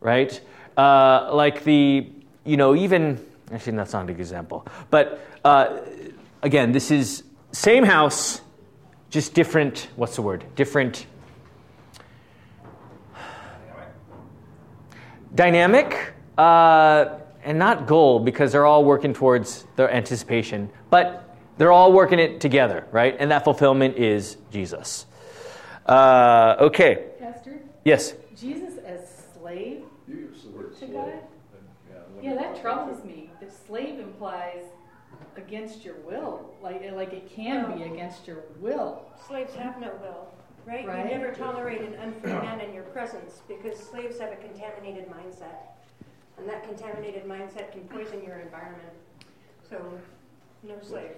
[0.00, 0.40] right?
[0.76, 2.08] Uh, like the,
[2.44, 4.66] you know, even, actually, that's not a good example.
[4.90, 5.80] But uh,
[6.42, 8.40] again, this is same house,
[9.10, 10.44] just different, what's the word?
[10.56, 11.06] Different.
[15.34, 21.92] Dynamic, uh, and not goal because they're all working towards their anticipation, but they're all
[21.92, 23.16] working it together, right?
[23.18, 25.06] And that fulfillment is Jesus.
[25.86, 27.06] Uh, okay.
[27.20, 27.60] Pastor?
[27.84, 28.14] Yes.
[28.36, 29.00] Jesus as
[29.38, 30.92] slave You use the word to slave.
[30.92, 31.12] God?
[32.22, 33.30] Yeah, Yeah, that troubles me.
[33.40, 34.64] If slave implies
[35.36, 39.02] against your will, like like it can be against your will.
[39.26, 40.28] Slaves have no will,
[40.66, 40.86] right?
[40.86, 41.10] Right.
[41.10, 45.56] You never tolerate an unfree man in your presence because slaves have a contaminated mindset.
[46.38, 48.88] And that contaminated mindset can poison your environment.
[49.68, 49.80] So,
[50.66, 51.10] no slave.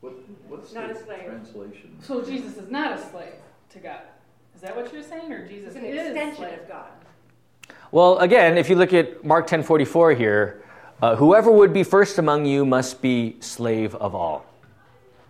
[0.00, 0.14] What,
[0.48, 1.24] what's Not the a slave.
[1.26, 1.96] translation?
[2.00, 3.34] So Jesus is not a slave
[3.70, 4.00] to God.
[4.54, 6.58] Is that what you're saying, or Jesus It's an is extension slave?
[6.60, 6.88] of God.
[7.92, 10.62] Well, again, if you look at Mark 10:44 here,
[11.00, 14.44] uh, whoever would be first among you must be slave of all.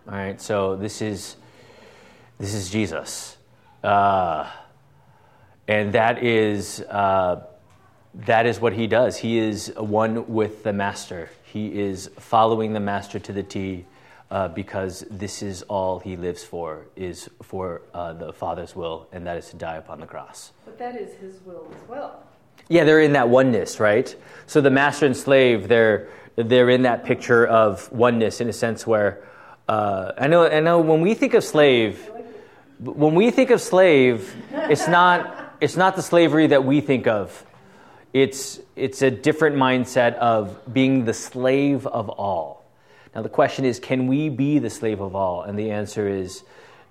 [0.08, 1.37] All right, so this is
[2.38, 3.37] this is Jesus,
[3.83, 4.49] uh,
[5.68, 7.45] and that is uh,
[8.14, 9.16] that is what he does.
[9.16, 11.31] He is one with the master.
[11.45, 13.87] He is following the master to the T.
[14.31, 19.27] Uh, because this is all he lives for, is for uh, the Father's will, and
[19.27, 20.53] that is to die upon the cross.
[20.64, 22.23] But that is His will as well.
[22.68, 24.14] Yeah, they're in that oneness, right?
[24.47, 28.87] So the master and slave, they're they're in that picture of oneness in a sense
[28.87, 29.23] where
[29.68, 32.11] uh, I know I know when we think of slave,
[32.83, 37.45] when we think of slave, it's not it's not the slavery that we think of.
[38.12, 42.64] It's it's a different mindset of being the slave of all.
[43.14, 45.42] Now the question is, can we be the slave of all?
[45.42, 46.42] And the answer is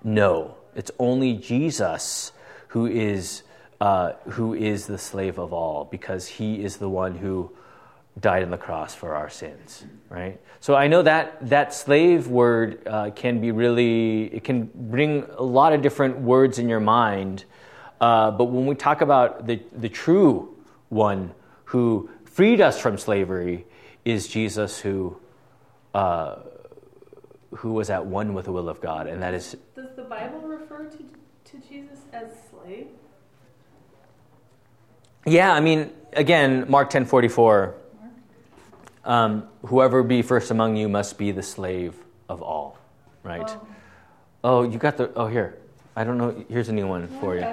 [0.02, 0.56] no.
[0.74, 2.32] It's only Jesus
[2.68, 3.42] who is
[3.80, 7.52] uh, who is the slave of all, because he is the one who
[8.20, 10.38] died on the cross for our sins, right?
[10.60, 15.42] So I know that that slave word uh, can be really, it can bring a
[15.42, 17.44] lot of different words in your mind.
[18.00, 20.54] Uh, but when we talk about the, the true
[20.90, 21.32] one
[21.64, 23.64] who freed us from slavery,
[24.04, 25.16] is Jesus who,
[25.94, 26.36] uh,
[27.54, 30.40] who was at one with the will of God, and that is Does the Bible
[30.40, 32.88] refer to, to Jesus as slave?
[35.24, 37.76] Yeah, I mean, again, Mark ten forty four.
[39.04, 41.94] Um, whoever be first among you must be the slave
[42.28, 42.78] of all,
[43.22, 43.48] right?
[43.48, 43.66] Oh.
[44.44, 45.12] Oh, you got the.
[45.14, 45.58] Oh, here.
[45.94, 46.44] I don't know.
[46.48, 47.46] Here's a new one for you.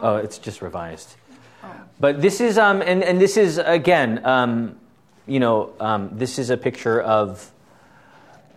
[0.00, 1.16] Oh, it's just revised.
[2.00, 4.78] But this is, um, and, and this is, again, um,
[5.26, 7.50] you know, um, this is a picture of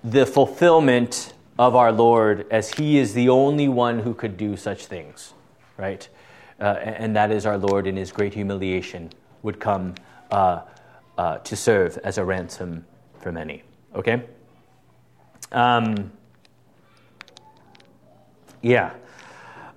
[0.03, 4.85] the fulfillment of our Lord as He is the only one who could do such
[4.85, 5.33] things,
[5.77, 6.07] right?
[6.59, 9.09] Uh, and, and that is our Lord in His great humiliation
[9.41, 9.95] would come
[10.29, 10.61] uh,
[11.17, 12.85] uh, to serve as a ransom
[13.19, 13.63] for many,
[13.95, 14.23] okay?
[15.51, 16.11] Um,
[18.61, 18.93] yeah.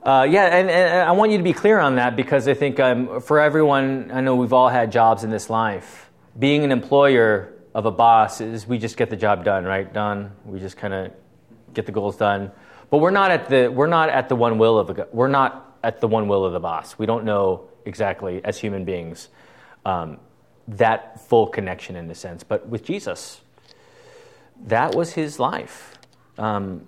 [0.02, 2.78] Uh, yeah, and, and I want you to be clear on that because I think
[2.78, 6.10] um, for everyone, I know we've all had jobs in this life.
[6.38, 10.30] Being an employer of a boss is we just get the job done, right, Don?
[10.44, 11.12] We just kind of
[11.72, 12.52] get the goals done.
[12.90, 15.76] But we're not at the we're not at the one will of the we're not
[15.82, 16.98] at the one will of the boss.
[16.98, 19.28] We don't know exactly as human beings
[19.84, 20.18] um,
[20.68, 22.42] that full connection in a sense.
[22.42, 23.40] But with Jesus,
[24.66, 25.98] that was his life
[26.38, 26.86] um,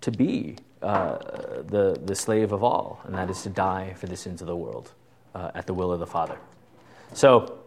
[0.00, 1.18] to be uh,
[1.62, 4.56] the the slave of all, and that is to die for the sins of the
[4.56, 4.90] world
[5.34, 6.36] uh, at the will of the Father.
[7.12, 7.58] So,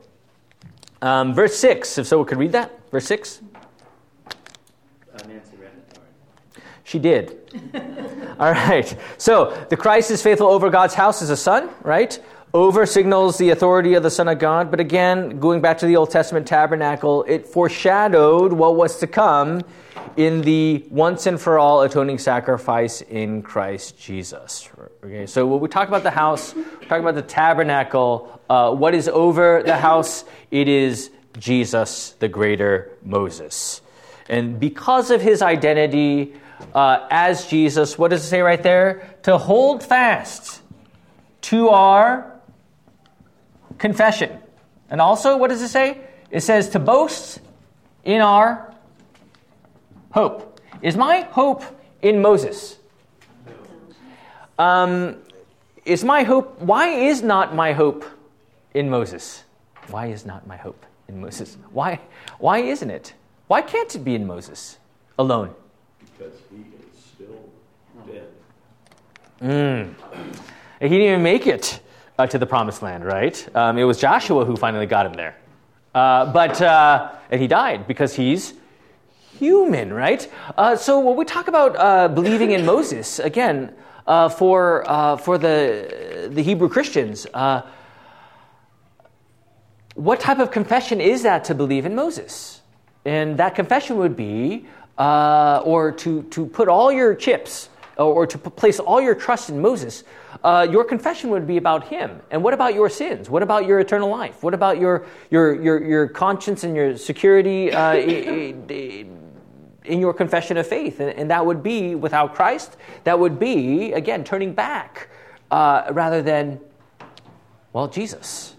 [1.02, 1.98] um, verse six.
[1.98, 3.42] If someone could read that, verse six.
[4.28, 4.32] Uh,
[5.28, 6.00] Nancy read it.
[6.84, 7.40] She did.
[8.40, 8.96] All right.
[9.18, 12.20] So the Christ is faithful over God's house as a son, right?
[12.56, 14.72] Over signals the authority of the Son of God.
[14.72, 19.62] But again, going back to the Old Testament tabernacle, it foreshadowed what was to come
[20.16, 24.70] in the once and for all atoning sacrifice in Christ Jesus.
[25.04, 28.40] Okay, so when we talk about the house, we talk about the tabernacle.
[28.50, 30.24] Uh, what is over the house?
[30.50, 33.82] It is Jesus, the greater Moses.
[34.30, 36.36] And because of his identity
[36.74, 39.10] uh, as Jesus, what does it say right there?
[39.24, 40.62] To hold fast
[41.42, 42.32] to our
[43.78, 44.40] confession.
[44.90, 46.02] And also, what does it say?
[46.32, 47.40] It says to boast
[48.04, 48.74] in our
[50.12, 50.60] hope.
[50.82, 51.64] Is my hope
[52.02, 52.78] in Moses?
[54.58, 55.18] Um,
[55.86, 58.06] is my hope, why is not my hope
[58.74, 59.44] in Moses?
[59.90, 61.58] Why is not my hope in Moses?
[61.72, 62.00] Why,
[62.40, 63.14] why isn't it?
[63.48, 64.78] Why can't it be in Moses
[65.20, 65.54] alone?
[66.00, 67.50] Because he is still
[68.08, 68.30] dead.
[69.42, 69.94] Mm.
[70.80, 71.80] He didn't even make it
[72.18, 73.56] uh, to the promised land, right?
[73.56, 75.36] Um, it was Joshua who finally got him there.
[75.94, 78.54] Uh, but, uh, and he died because he's
[79.40, 80.30] human, right?
[80.58, 83.74] Uh, so when we talk about uh, believing in Moses, again,
[84.08, 84.84] uh, for,
[85.24, 87.26] for the, the Hebrew Christians,
[89.96, 92.62] what type of confession is that to believe in Moses?
[93.06, 98.80] And that confession would be, or to, to put all your chips, or to place
[98.80, 100.04] all your trust in Moses,
[100.44, 102.22] uh, your confession would be about him.
[102.30, 103.30] And what about your sins?
[103.30, 104.44] What about your eternal life?
[104.44, 109.40] What about your, your, your, your conscience and your security uh, in
[109.86, 111.00] your confession of faith?
[111.00, 115.10] And, and, that would be without Christ, that would be, again, turning back
[115.50, 116.60] uh, rather than,
[117.74, 118.56] well, Jesus,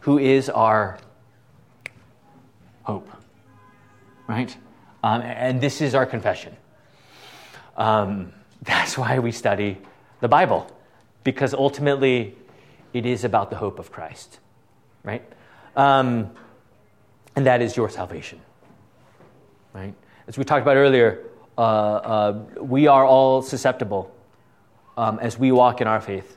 [0.00, 0.98] who is our
[2.82, 3.08] hope,
[4.26, 4.56] right?
[5.04, 6.56] Um, and this is our confession.
[7.76, 9.78] Um, that's why we study
[10.20, 10.70] the Bible
[11.24, 12.34] because ultimately
[12.92, 14.40] it is about the hope of Christ,
[15.04, 15.22] right?
[15.76, 16.30] Um,
[17.36, 18.40] and that is your salvation,
[19.72, 19.94] right?
[20.26, 21.24] As we talked about earlier,
[21.56, 24.14] uh, uh, we are all susceptible
[24.96, 26.36] um, as we walk in our faith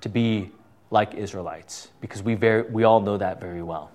[0.00, 0.50] to be
[0.90, 3.90] like Israelites because we, very, we all know that very well.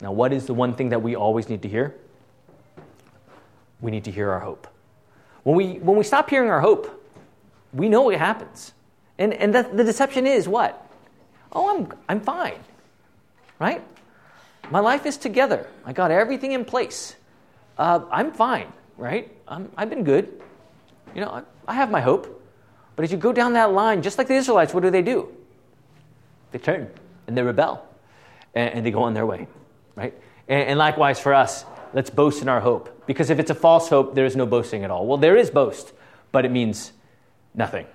[0.00, 1.94] Now, what is the one thing that we always need to hear?
[3.80, 4.66] We need to hear our hope.
[5.42, 6.95] When we, when we stop hearing our hope,
[7.76, 8.72] we know what happens.
[9.18, 10.90] And, and the, deception is what?
[11.52, 12.58] Oh, I'm, I'm fine,
[13.58, 13.82] right?
[14.70, 15.66] My life is together.
[15.84, 17.16] I got everything in place.
[17.78, 19.30] Uh, I'm fine, right?
[19.46, 20.40] I'm, I've been good.
[21.14, 22.32] You know, I, I have my hope.
[22.96, 25.28] But as you go down that line, just like the Israelites, what do they do?
[26.50, 26.90] They turn
[27.26, 27.86] and they rebel
[28.54, 29.46] and, and they go on their way,
[29.94, 30.14] right?
[30.48, 33.04] And, and likewise for us, let's boast in our hope.
[33.06, 35.06] Because if it's a false hope, there is no boasting at all.
[35.06, 35.92] Well, there is boast,
[36.32, 36.92] but it means
[37.56, 37.86] nothing,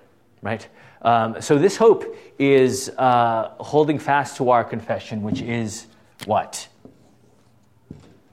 [0.42, 0.68] right?
[1.02, 5.88] Um, so this hope is uh, holding fast to our confession, which is
[6.26, 6.68] what?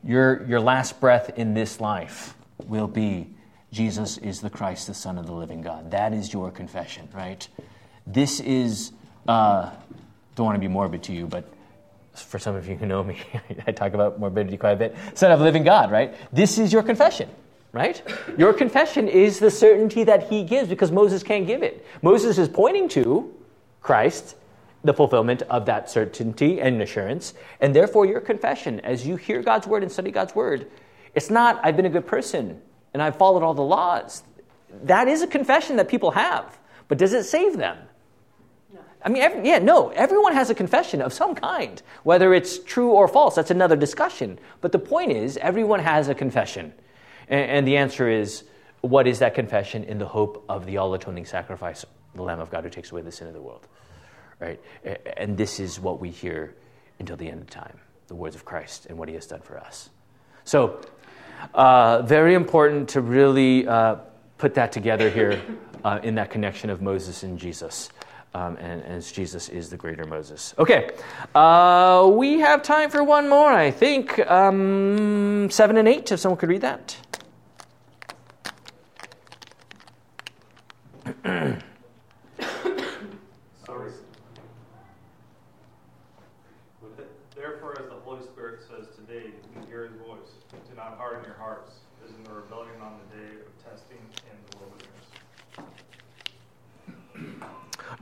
[0.03, 2.35] Your, your last breath in this life
[2.67, 3.29] will be
[3.73, 5.91] Jesus is the Christ, the Son of the living God.
[5.91, 7.47] That is your confession, right?
[8.07, 8.93] This is,
[9.27, 9.71] uh,
[10.35, 11.53] don't want to be morbid to you, but
[12.15, 13.21] for some of you who know me,
[13.67, 14.97] I talk about morbidity quite a bit.
[15.15, 16.15] Son of living God, right?
[16.33, 17.29] This is your confession
[17.73, 18.03] right?
[18.37, 21.85] Your confession is the certainty that he gives because Moses can't give it.
[22.03, 23.35] Moses is pointing to
[23.81, 24.37] Christ,
[24.85, 27.35] the fulfillment of that certainty and assurance.
[27.61, 30.71] And therefore, your confession, as you hear God's word and study God's word,
[31.15, 32.61] it's not, I've been a good person
[32.95, 34.23] and I've followed all the laws.
[34.85, 37.79] That is a confession that people have, but does it save them?
[38.73, 38.81] No.
[39.03, 41.83] I mean, every, yeah, no, everyone has a confession of some kind.
[42.03, 44.39] Whether it's true or false, that's another discussion.
[44.61, 46.73] But the point is, everyone has a confession.
[47.29, 48.45] And, the answer is
[48.81, 52.51] what is that confession in the hope of the all atoning sacrifice, the Lamb of
[52.51, 53.67] God who takes away the sin of the world?
[54.41, 54.61] Right?
[55.17, 56.55] And this is what we hear
[56.99, 59.59] until the end of time the words of Christ and what he has done for
[59.59, 59.91] us.
[60.45, 60.81] So,
[61.53, 63.97] uh, very important to really uh,
[64.39, 65.43] put that together here
[65.85, 67.91] uh, in that connection of Moses and Jesus.
[68.35, 70.55] Um, and, and, as Jesus is the greater Moses.
[70.59, 70.91] Okay,
[71.35, 74.19] uh, we have time for one more, I think.
[74.31, 76.97] Um, seven and eight, if someone could read that.
[81.25, 81.43] Sorry.
[87.35, 90.19] Therefore, as the Holy Spirit says today, you hear his voice.
[90.51, 91.73] Do not harden your hearts,
[92.05, 93.99] as in the rebellion on the day of testing
[94.31, 94.89] in the wilderness.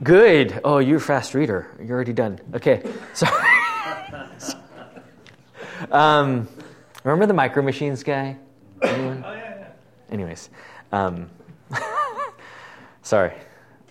[0.07, 0.61] Good.
[0.63, 1.69] Oh, you're a fast reader.
[1.83, 2.39] You're already done.
[2.53, 2.81] Okay.
[3.13, 3.43] Sorry.
[5.91, 6.47] um,
[7.03, 8.37] remember the Micro Machines guy?
[8.81, 9.21] Anyone?
[9.27, 9.67] Oh, yeah, yeah.
[10.09, 10.49] Anyways,
[10.93, 11.29] um,
[13.01, 13.33] sorry.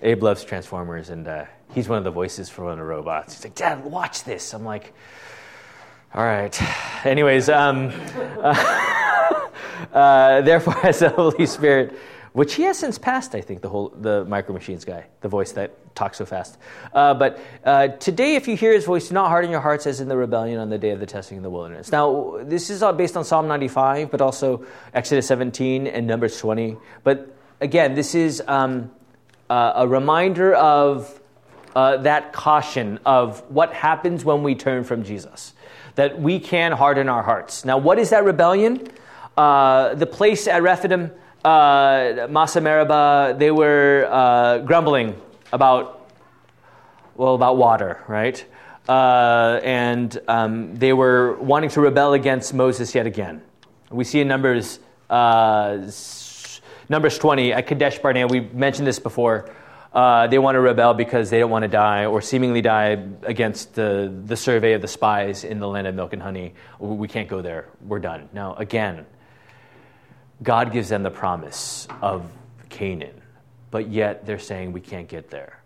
[0.01, 1.45] Abe loves Transformers, and uh,
[1.75, 3.35] he's one of the voices for one of the robots.
[3.35, 4.55] He's like, Dad, watch this.
[4.55, 4.95] I'm like,
[6.15, 6.59] all right.
[7.05, 7.93] Anyways, um,
[8.41, 9.49] uh,
[9.93, 11.95] uh, therefore, as the Holy Spirit,
[12.37, 15.53] which he has since passed, I think, the whole the Micro Machines guy, the voice
[15.53, 16.59] that talks so fast.
[16.93, 20.03] Uh, but uh, today, if you hear his voice, do not harden your hearts as
[20.03, 21.91] in the rebellion on the day of the testing in the wilderness.
[21.91, 26.77] Now, this is all based on Psalm 95, but also Exodus 17 and Numbers 20.
[27.05, 28.91] But again, this is um,
[29.49, 31.19] uh, a reminder of
[31.75, 35.55] uh, that caution of what happens when we turn from Jesus,
[35.95, 37.65] that we can harden our hearts.
[37.65, 38.87] Now, what is that rebellion?
[39.39, 41.13] Uh, the place at Rephidim,
[41.47, 45.15] uh, Massah Meribah, they were uh, grumbling
[45.53, 46.11] about,
[47.15, 48.45] well, about water, right?
[48.89, 53.43] Uh, and um, they were wanting to rebel against Moses yet again.
[53.91, 55.89] We see in Numbers, uh,
[56.89, 59.49] Numbers 20 at Kadesh Barnea, we mentioned this before.
[59.93, 63.75] Uh, they want to rebel because they don't want to die or seemingly die against
[63.75, 66.55] the, the survey of the spies in the land of milk and honey.
[66.81, 67.69] We can't go there.
[67.81, 68.29] We're done.
[68.33, 69.07] Now, again,
[70.43, 72.31] God gives them the promise of
[72.69, 73.23] Canaan,
[73.71, 75.61] but yet they're saying we can't get there.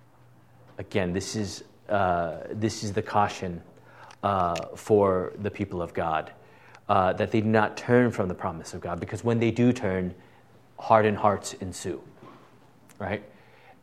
[0.79, 3.62] Again, this is, uh, this is the caution
[4.23, 6.33] uh, for the people of God
[6.89, 9.73] uh, that they do not turn from the promise of God, because when they do
[9.73, 10.14] turn,
[10.79, 12.01] hardened hearts ensue.
[12.99, 13.23] Right?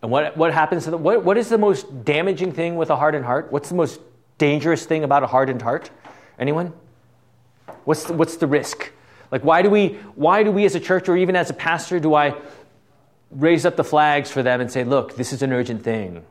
[0.01, 2.95] And what, what happens to the, what, what is the most damaging thing with a
[2.95, 3.51] hardened heart?
[3.51, 3.99] What's the most
[4.37, 5.89] dangerous thing about a hardened heart?
[6.37, 6.73] Anyone?
[7.83, 8.91] What's the, what's the risk?
[9.31, 11.99] Like, why do, we, why do we as a church or even as a pastor,
[11.99, 12.35] do I
[13.31, 16.23] raise up the flags for them and say, look, this is an urgent thing.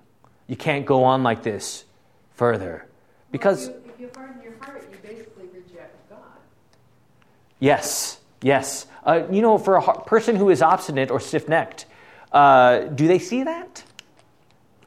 [0.46, 1.84] You can't go on like this
[2.34, 2.86] further.
[3.30, 6.18] Because, Well, if you, if you harden your heart, you basically reject God.
[7.58, 8.86] yes, yes.
[9.04, 11.86] Uh, you know, for a person who is obstinate or stiff necked,
[12.32, 13.84] uh, do they see that?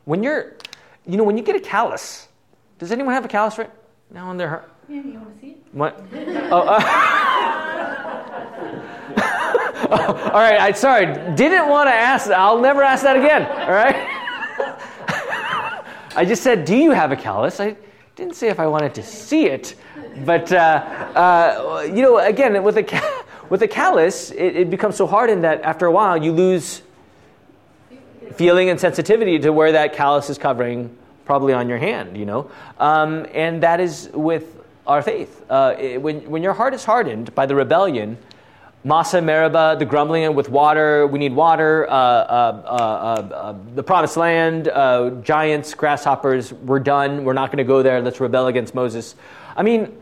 [0.05, 0.55] When you're,
[1.05, 2.27] you know, when you get a callus,
[2.79, 3.71] does anyone have a callus right
[4.11, 4.71] now on their heart?
[4.87, 5.57] Yeah, you want to see it?
[5.71, 6.03] What?
[6.51, 6.79] Oh, uh,
[9.91, 10.59] all right.
[10.59, 11.05] I sorry.
[11.35, 12.29] Didn't want to ask.
[12.29, 13.43] I'll never ask that again.
[13.43, 13.95] All right.
[16.15, 17.75] I just said, "Do you have a callus?" I
[18.15, 19.75] didn't say if I wanted to see it,
[20.25, 25.07] but uh, uh, you know, again, with a with a callus, it, it becomes so
[25.07, 26.81] hardened that after a while you lose
[28.35, 32.49] feeling and sensitivity to where that callus is covering, probably on your hand, you know.
[32.79, 34.55] Um, and that is with
[34.87, 35.43] our faith.
[35.49, 38.17] Uh, it- when, when your heart is hardened by the rebellion,
[38.85, 43.83] Massah Meribah, the grumbling with water, we need water, uh, uh, uh, uh, uh, the
[43.83, 48.47] promised land, uh, giants, grasshoppers, we're done, we're not going to go there, let's rebel
[48.47, 49.15] against Moses.
[49.57, 50.01] I mean,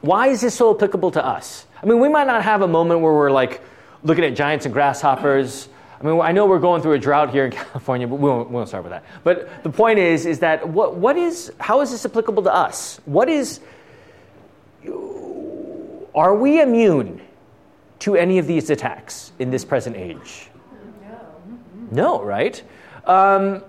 [0.00, 1.66] why is this so applicable to us?
[1.82, 3.60] I mean, we might not have a moment where we're like
[4.02, 5.68] looking at giants and grasshoppers.
[6.00, 8.48] I mean, I know we're going through a drought here in California, but we won't,
[8.48, 9.04] we won't start with that.
[9.24, 12.98] But the point is, is that what, what is, how is this applicable to us?
[13.04, 13.60] What is,
[16.14, 17.20] are we immune
[18.04, 20.50] to any of these attacks in this present age?
[21.90, 22.62] No, right?
[23.06, 23.64] Um,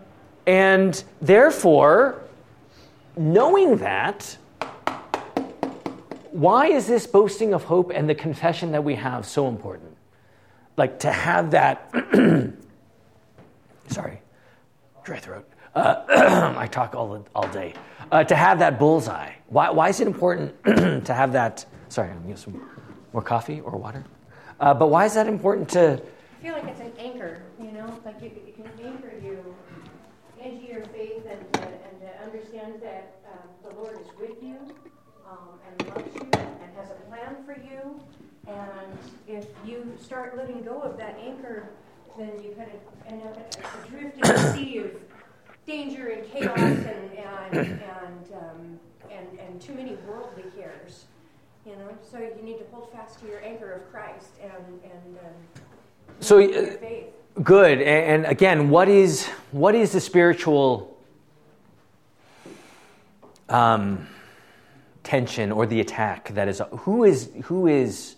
[0.46, 2.22] and therefore,
[3.16, 4.38] knowing that,
[6.32, 9.96] why is this boasting of hope and the confession that we have so important?
[10.76, 11.90] Like to have that,
[13.88, 14.20] sorry,
[15.06, 15.48] dry throat.
[15.74, 17.74] Uh, I talk all, all day.
[18.12, 19.32] Uh, to have that bullseye.
[19.48, 20.62] Why, why is it important
[21.06, 21.66] to have that?
[21.88, 22.70] Sorry, I'm going to get some
[23.14, 24.04] more coffee or water.
[24.60, 26.02] Uh, but why is that important to?
[26.02, 29.56] I feel like it's an anchor, you know, like you, it can anchor you
[30.40, 34.58] into your faith and to, and to understand that um, the Lord is with you
[35.30, 38.00] um, and loves you and has a plan for you.
[38.48, 38.98] And
[39.28, 41.70] if you start letting go of that anchor,
[42.18, 43.38] then you kind of end up
[43.86, 44.92] adrift in a sea of
[45.66, 48.80] danger and chaos and and and, um,
[49.12, 51.06] and and too many worldly cares.
[51.66, 54.54] You know, so you need to hold fast to your anchor of Christ and
[54.84, 55.64] and um,
[56.20, 57.06] So, your uh, faith.
[57.44, 57.82] Good.
[57.82, 60.96] And, and again, what is what is the spiritual
[63.50, 64.08] um,
[65.04, 68.16] tension or the attack that is who is who is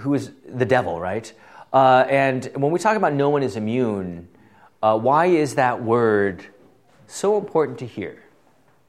[0.00, 1.32] who is the devil, right?
[1.72, 4.28] Uh, and when we talk about no one is immune,
[4.82, 6.44] uh, why is that word
[7.06, 8.22] so important to hear?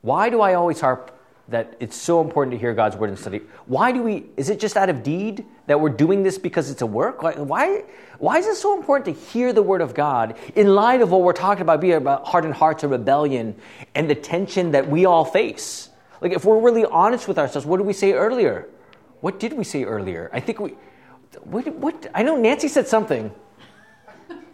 [0.01, 1.18] Why do I always harp
[1.49, 3.41] that it's so important to hear God's word and study?
[3.65, 6.81] Why do we, is it just out of deed that we're doing this because it's
[6.81, 7.21] a work?
[7.21, 7.83] Why,
[8.17, 11.21] why is it so important to hear the word of God in light of what
[11.21, 13.55] we're talking about, be about hardened hearts and rebellion
[13.93, 15.89] and the tension that we all face?
[16.21, 18.69] Like, if we're really honest with ourselves, what did we say earlier?
[19.19, 20.29] What did we say earlier?
[20.31, 20.75] I think we,
[21.41, 23.31] what, what I know Nancy said something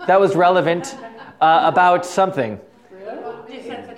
[0.07, 0.97] that was relevant
[1.39, 2.59] uh, about something.
[2.91, 3.88] Right?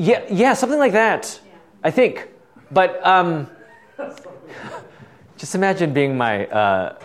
[0.00, 1.38] Yeah, yeah, something like that.
[1.44, 1.58] Yeah.
[1.84, 2.26] I think.
[2.70, 3.50] But um,
[5.36, 6.98] just imagine being my, uh,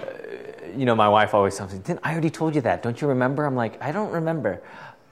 [0.77, 2.81] you know, my wife always tells me, Didn't, I already told you that.
[2.81, 3.43] Don't you remember?
[3.43, 4.61] I'm like, I don't remember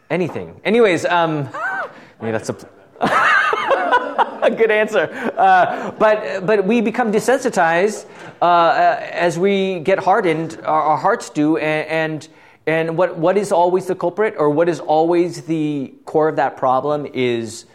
[0.10, 0.62] anything.
[0.64, 1.50] Anyways, um,
[2.22, 2.70] maybe that's a.
[4.44, 5.10] a good answer.
[5.38, 8.06] Uh, but, but we become desensitized
[8.42, 12.28] uh, as we get hardened, our, our hearts do, and, and,
[12.66, 16.58] and what, what is always the culprit, or what is always the core of that
[16.58, 17.66] problem, is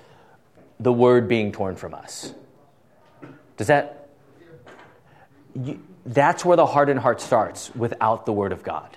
[0.80, 2.32] the word being torn from us.
[3.56, 4.08] Does that?
[5.54, 8.96] You, that's where the hardened heart starts without the word of God.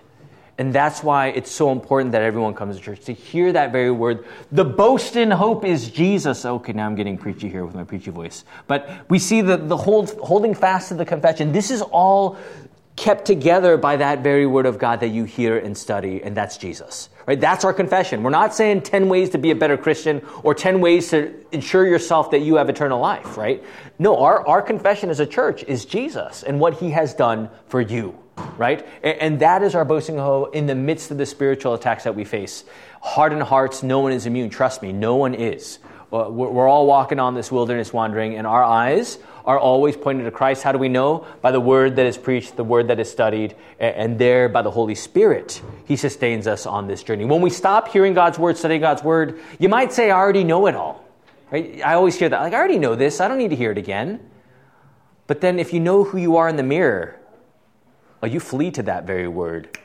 [0.57, 3.89] And that's why it's so important that everyone comes to church to hear that very
[3.89, 4.25] word.
[4.51, 6.45] The boast in hope is Jesus.
[6.45, 8.45] Okay, now I'm getting preachy here with my preachy voice.
[8.67, 11.51] But we see the, the hold, holding fast to the confession.
[11.51, 12.37] This is all
[12.95, 16.57] kept together by that very word of God that you hear and study, and that's
[16.57, 17.09] Jesus.
[17.25, 17.39] Right?
[17.39, 18.23] That's our confession.
[18.23, 21.87] We're not saying 10 ways to be a better Christian or 10 ways to ensure
[21.87, 23.63] yourself that you have eternal life, right?
[23.99, 27.79] No, our, our confession as a church is Jesus and what he has done for
[27.79, 28.17] you,
[28.57, 28.85] right?
[29.03, 32.15] And, and that is our boasting hope in the midst of the spiritual attacks that
[32.15, 32.65] we face.
[33.01, 34.49] Hardened hearts, no one is immune.
[34.49, 35.79] Trust me, no one is.
[36.11, 40.63] We're all walking on this wilderness wandering, and our eyes are always pointed to Christ.
[40.63, 41.25] How do we know?
[41.41, 44.71] By the word that is preached, the word that is studied, and there by the
[44.71, 47.25] Holy Spirit, He sustains us on this journey.
[47.25, 50.67] When we stop hearing God's word, studying God's word, you might say, I already know
[50.67, 51.05] it all.
[51.51, 51.81] Right?
[51.83, 52.41] I always hear that.
[52.41, 53.19] Like, I already know this.
[53.19, 54.19] I don't need to hear it again.
[55.27, 57.19] But then if you know who you are in the mirror,
[58.19, 59.77] well, you flee to that very word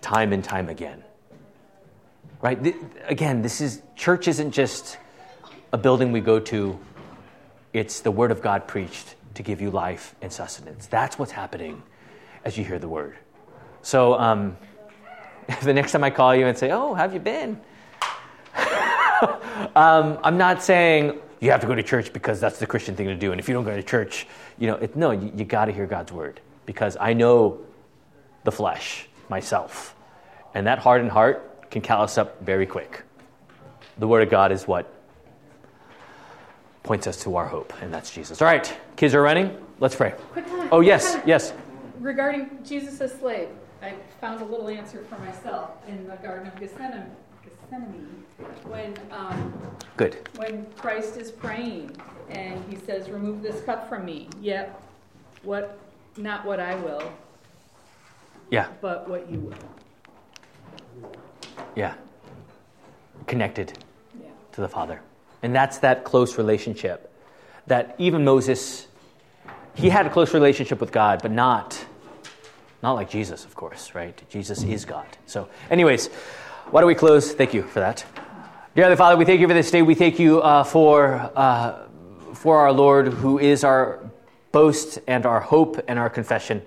[0.00, 1.04] time and time again.
[2.42, 2.74] Right?
[3.06, 4.98] Again, this is church isn't just
[5.72, 6.78] a building we go to
[7.72, 10.86] it's the Word of God preached to give you life and sustenance.
[10.86, 11.82] That's what's happening
[12.44, 13.16] as you hear the Word.
[13.82, 14.56] So, um,
[15.62, 17.60] the next time I call you and say, Oh, have you been?
[19.76, 23.06] um, I'm not saying you have to go to church because that's the Christian thing
[23.06, 23.32] to do.
[23.32, 24.26] And if you don't go to church,
[24.58, 27.60] you know, it, no, you, you got to hear God's Word because I know
[28.44, 29.94] the flesh myself.
[30.54, 33.04] And that hardened heart can callous up very quick.
[33.98, 34.92] The Word of God is what
[36.82, 38.40] points us to our hope, and that's Jesus.
[38.40, 39.56] All right, kids are running.
[39.80, 40.14] Let's pray.
[40.32, 40.44] Quick.
[40.70, 41.52] Oh, yes, yes.
[41.98, 43.48] Regarding Jesus as slave,
[43.82, 47.10] I found a little answer for myself in the Garden of Gethsemane.
[47.42, 48.24] Gethsemane
[48.64, 49.52] when um,
[49.96, 51.96] good when Christ is praying
[52.28, 54.80] and he says, "Remove this cup from me." Yet,
[55.42, 55.78] what?
[56.16, 57.12] Not what I will.
[58.50, 58.68] Yeah.
[58.80, 59.54] But what you will.
[61.76, 61.94] Yeah.
[63.26, 63.78] Connected
[64.20, 64.30] yeah.
[64.52, 65.00] to the Father.
[65.42, 67.10] And that's that close relationship
[67.66, 68.86] that even Moses,
[69.74, 71.82] he had a close relationship with God, but not,
[72.82, 74.20] not like Jesus, of course, right?
[74.28, 75.06] Jesus is God.
[75.26, 76.08] So, anyways,
[76.70, 77.32] why don't we close?
[77.32, 78.04] Thank you for that.
[78.74, 79.82] Dear Heavenly Father, we thank you for this day.
[79.82, 81.86] We thank you uh, for, uh,
[82.34, 84.00] for our Lord, who is our
[84.52, 86.62] boast and our hope and our confession.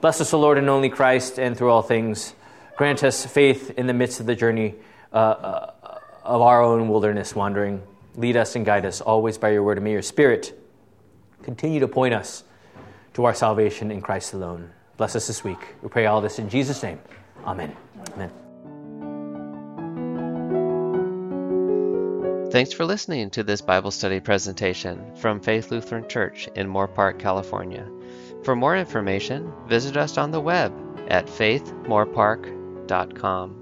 [0.00, 2.34] Bless us, O Lord, and only Christ, and through all things,
[2.76, 4.74] grant us faith in the midst of the journey
[5.12, 7.82] uh, uh of our own wilderness wandering.
[8.16, 10.58] Lead us and guide us always by your word, and may your Spirit
[11.42, 12.44] continue to point us
[13.14, 14.70] to our salvation in Christ alone.
[14.96, 15.74] Bless us this week.
[15.82, 17.00] We pray all this in Jesus' name.
[17.44, 17.74] Amen.
[18.14, 18.30] Amen.
[22.50, 27.88] Thanks for listening to this Bible study presentation from Faith Lutheran Church in Moorpark, California.
[28.44, 30.74] For more information, visit us on the web
[31.08, 33.61] at faithmoorpark.com.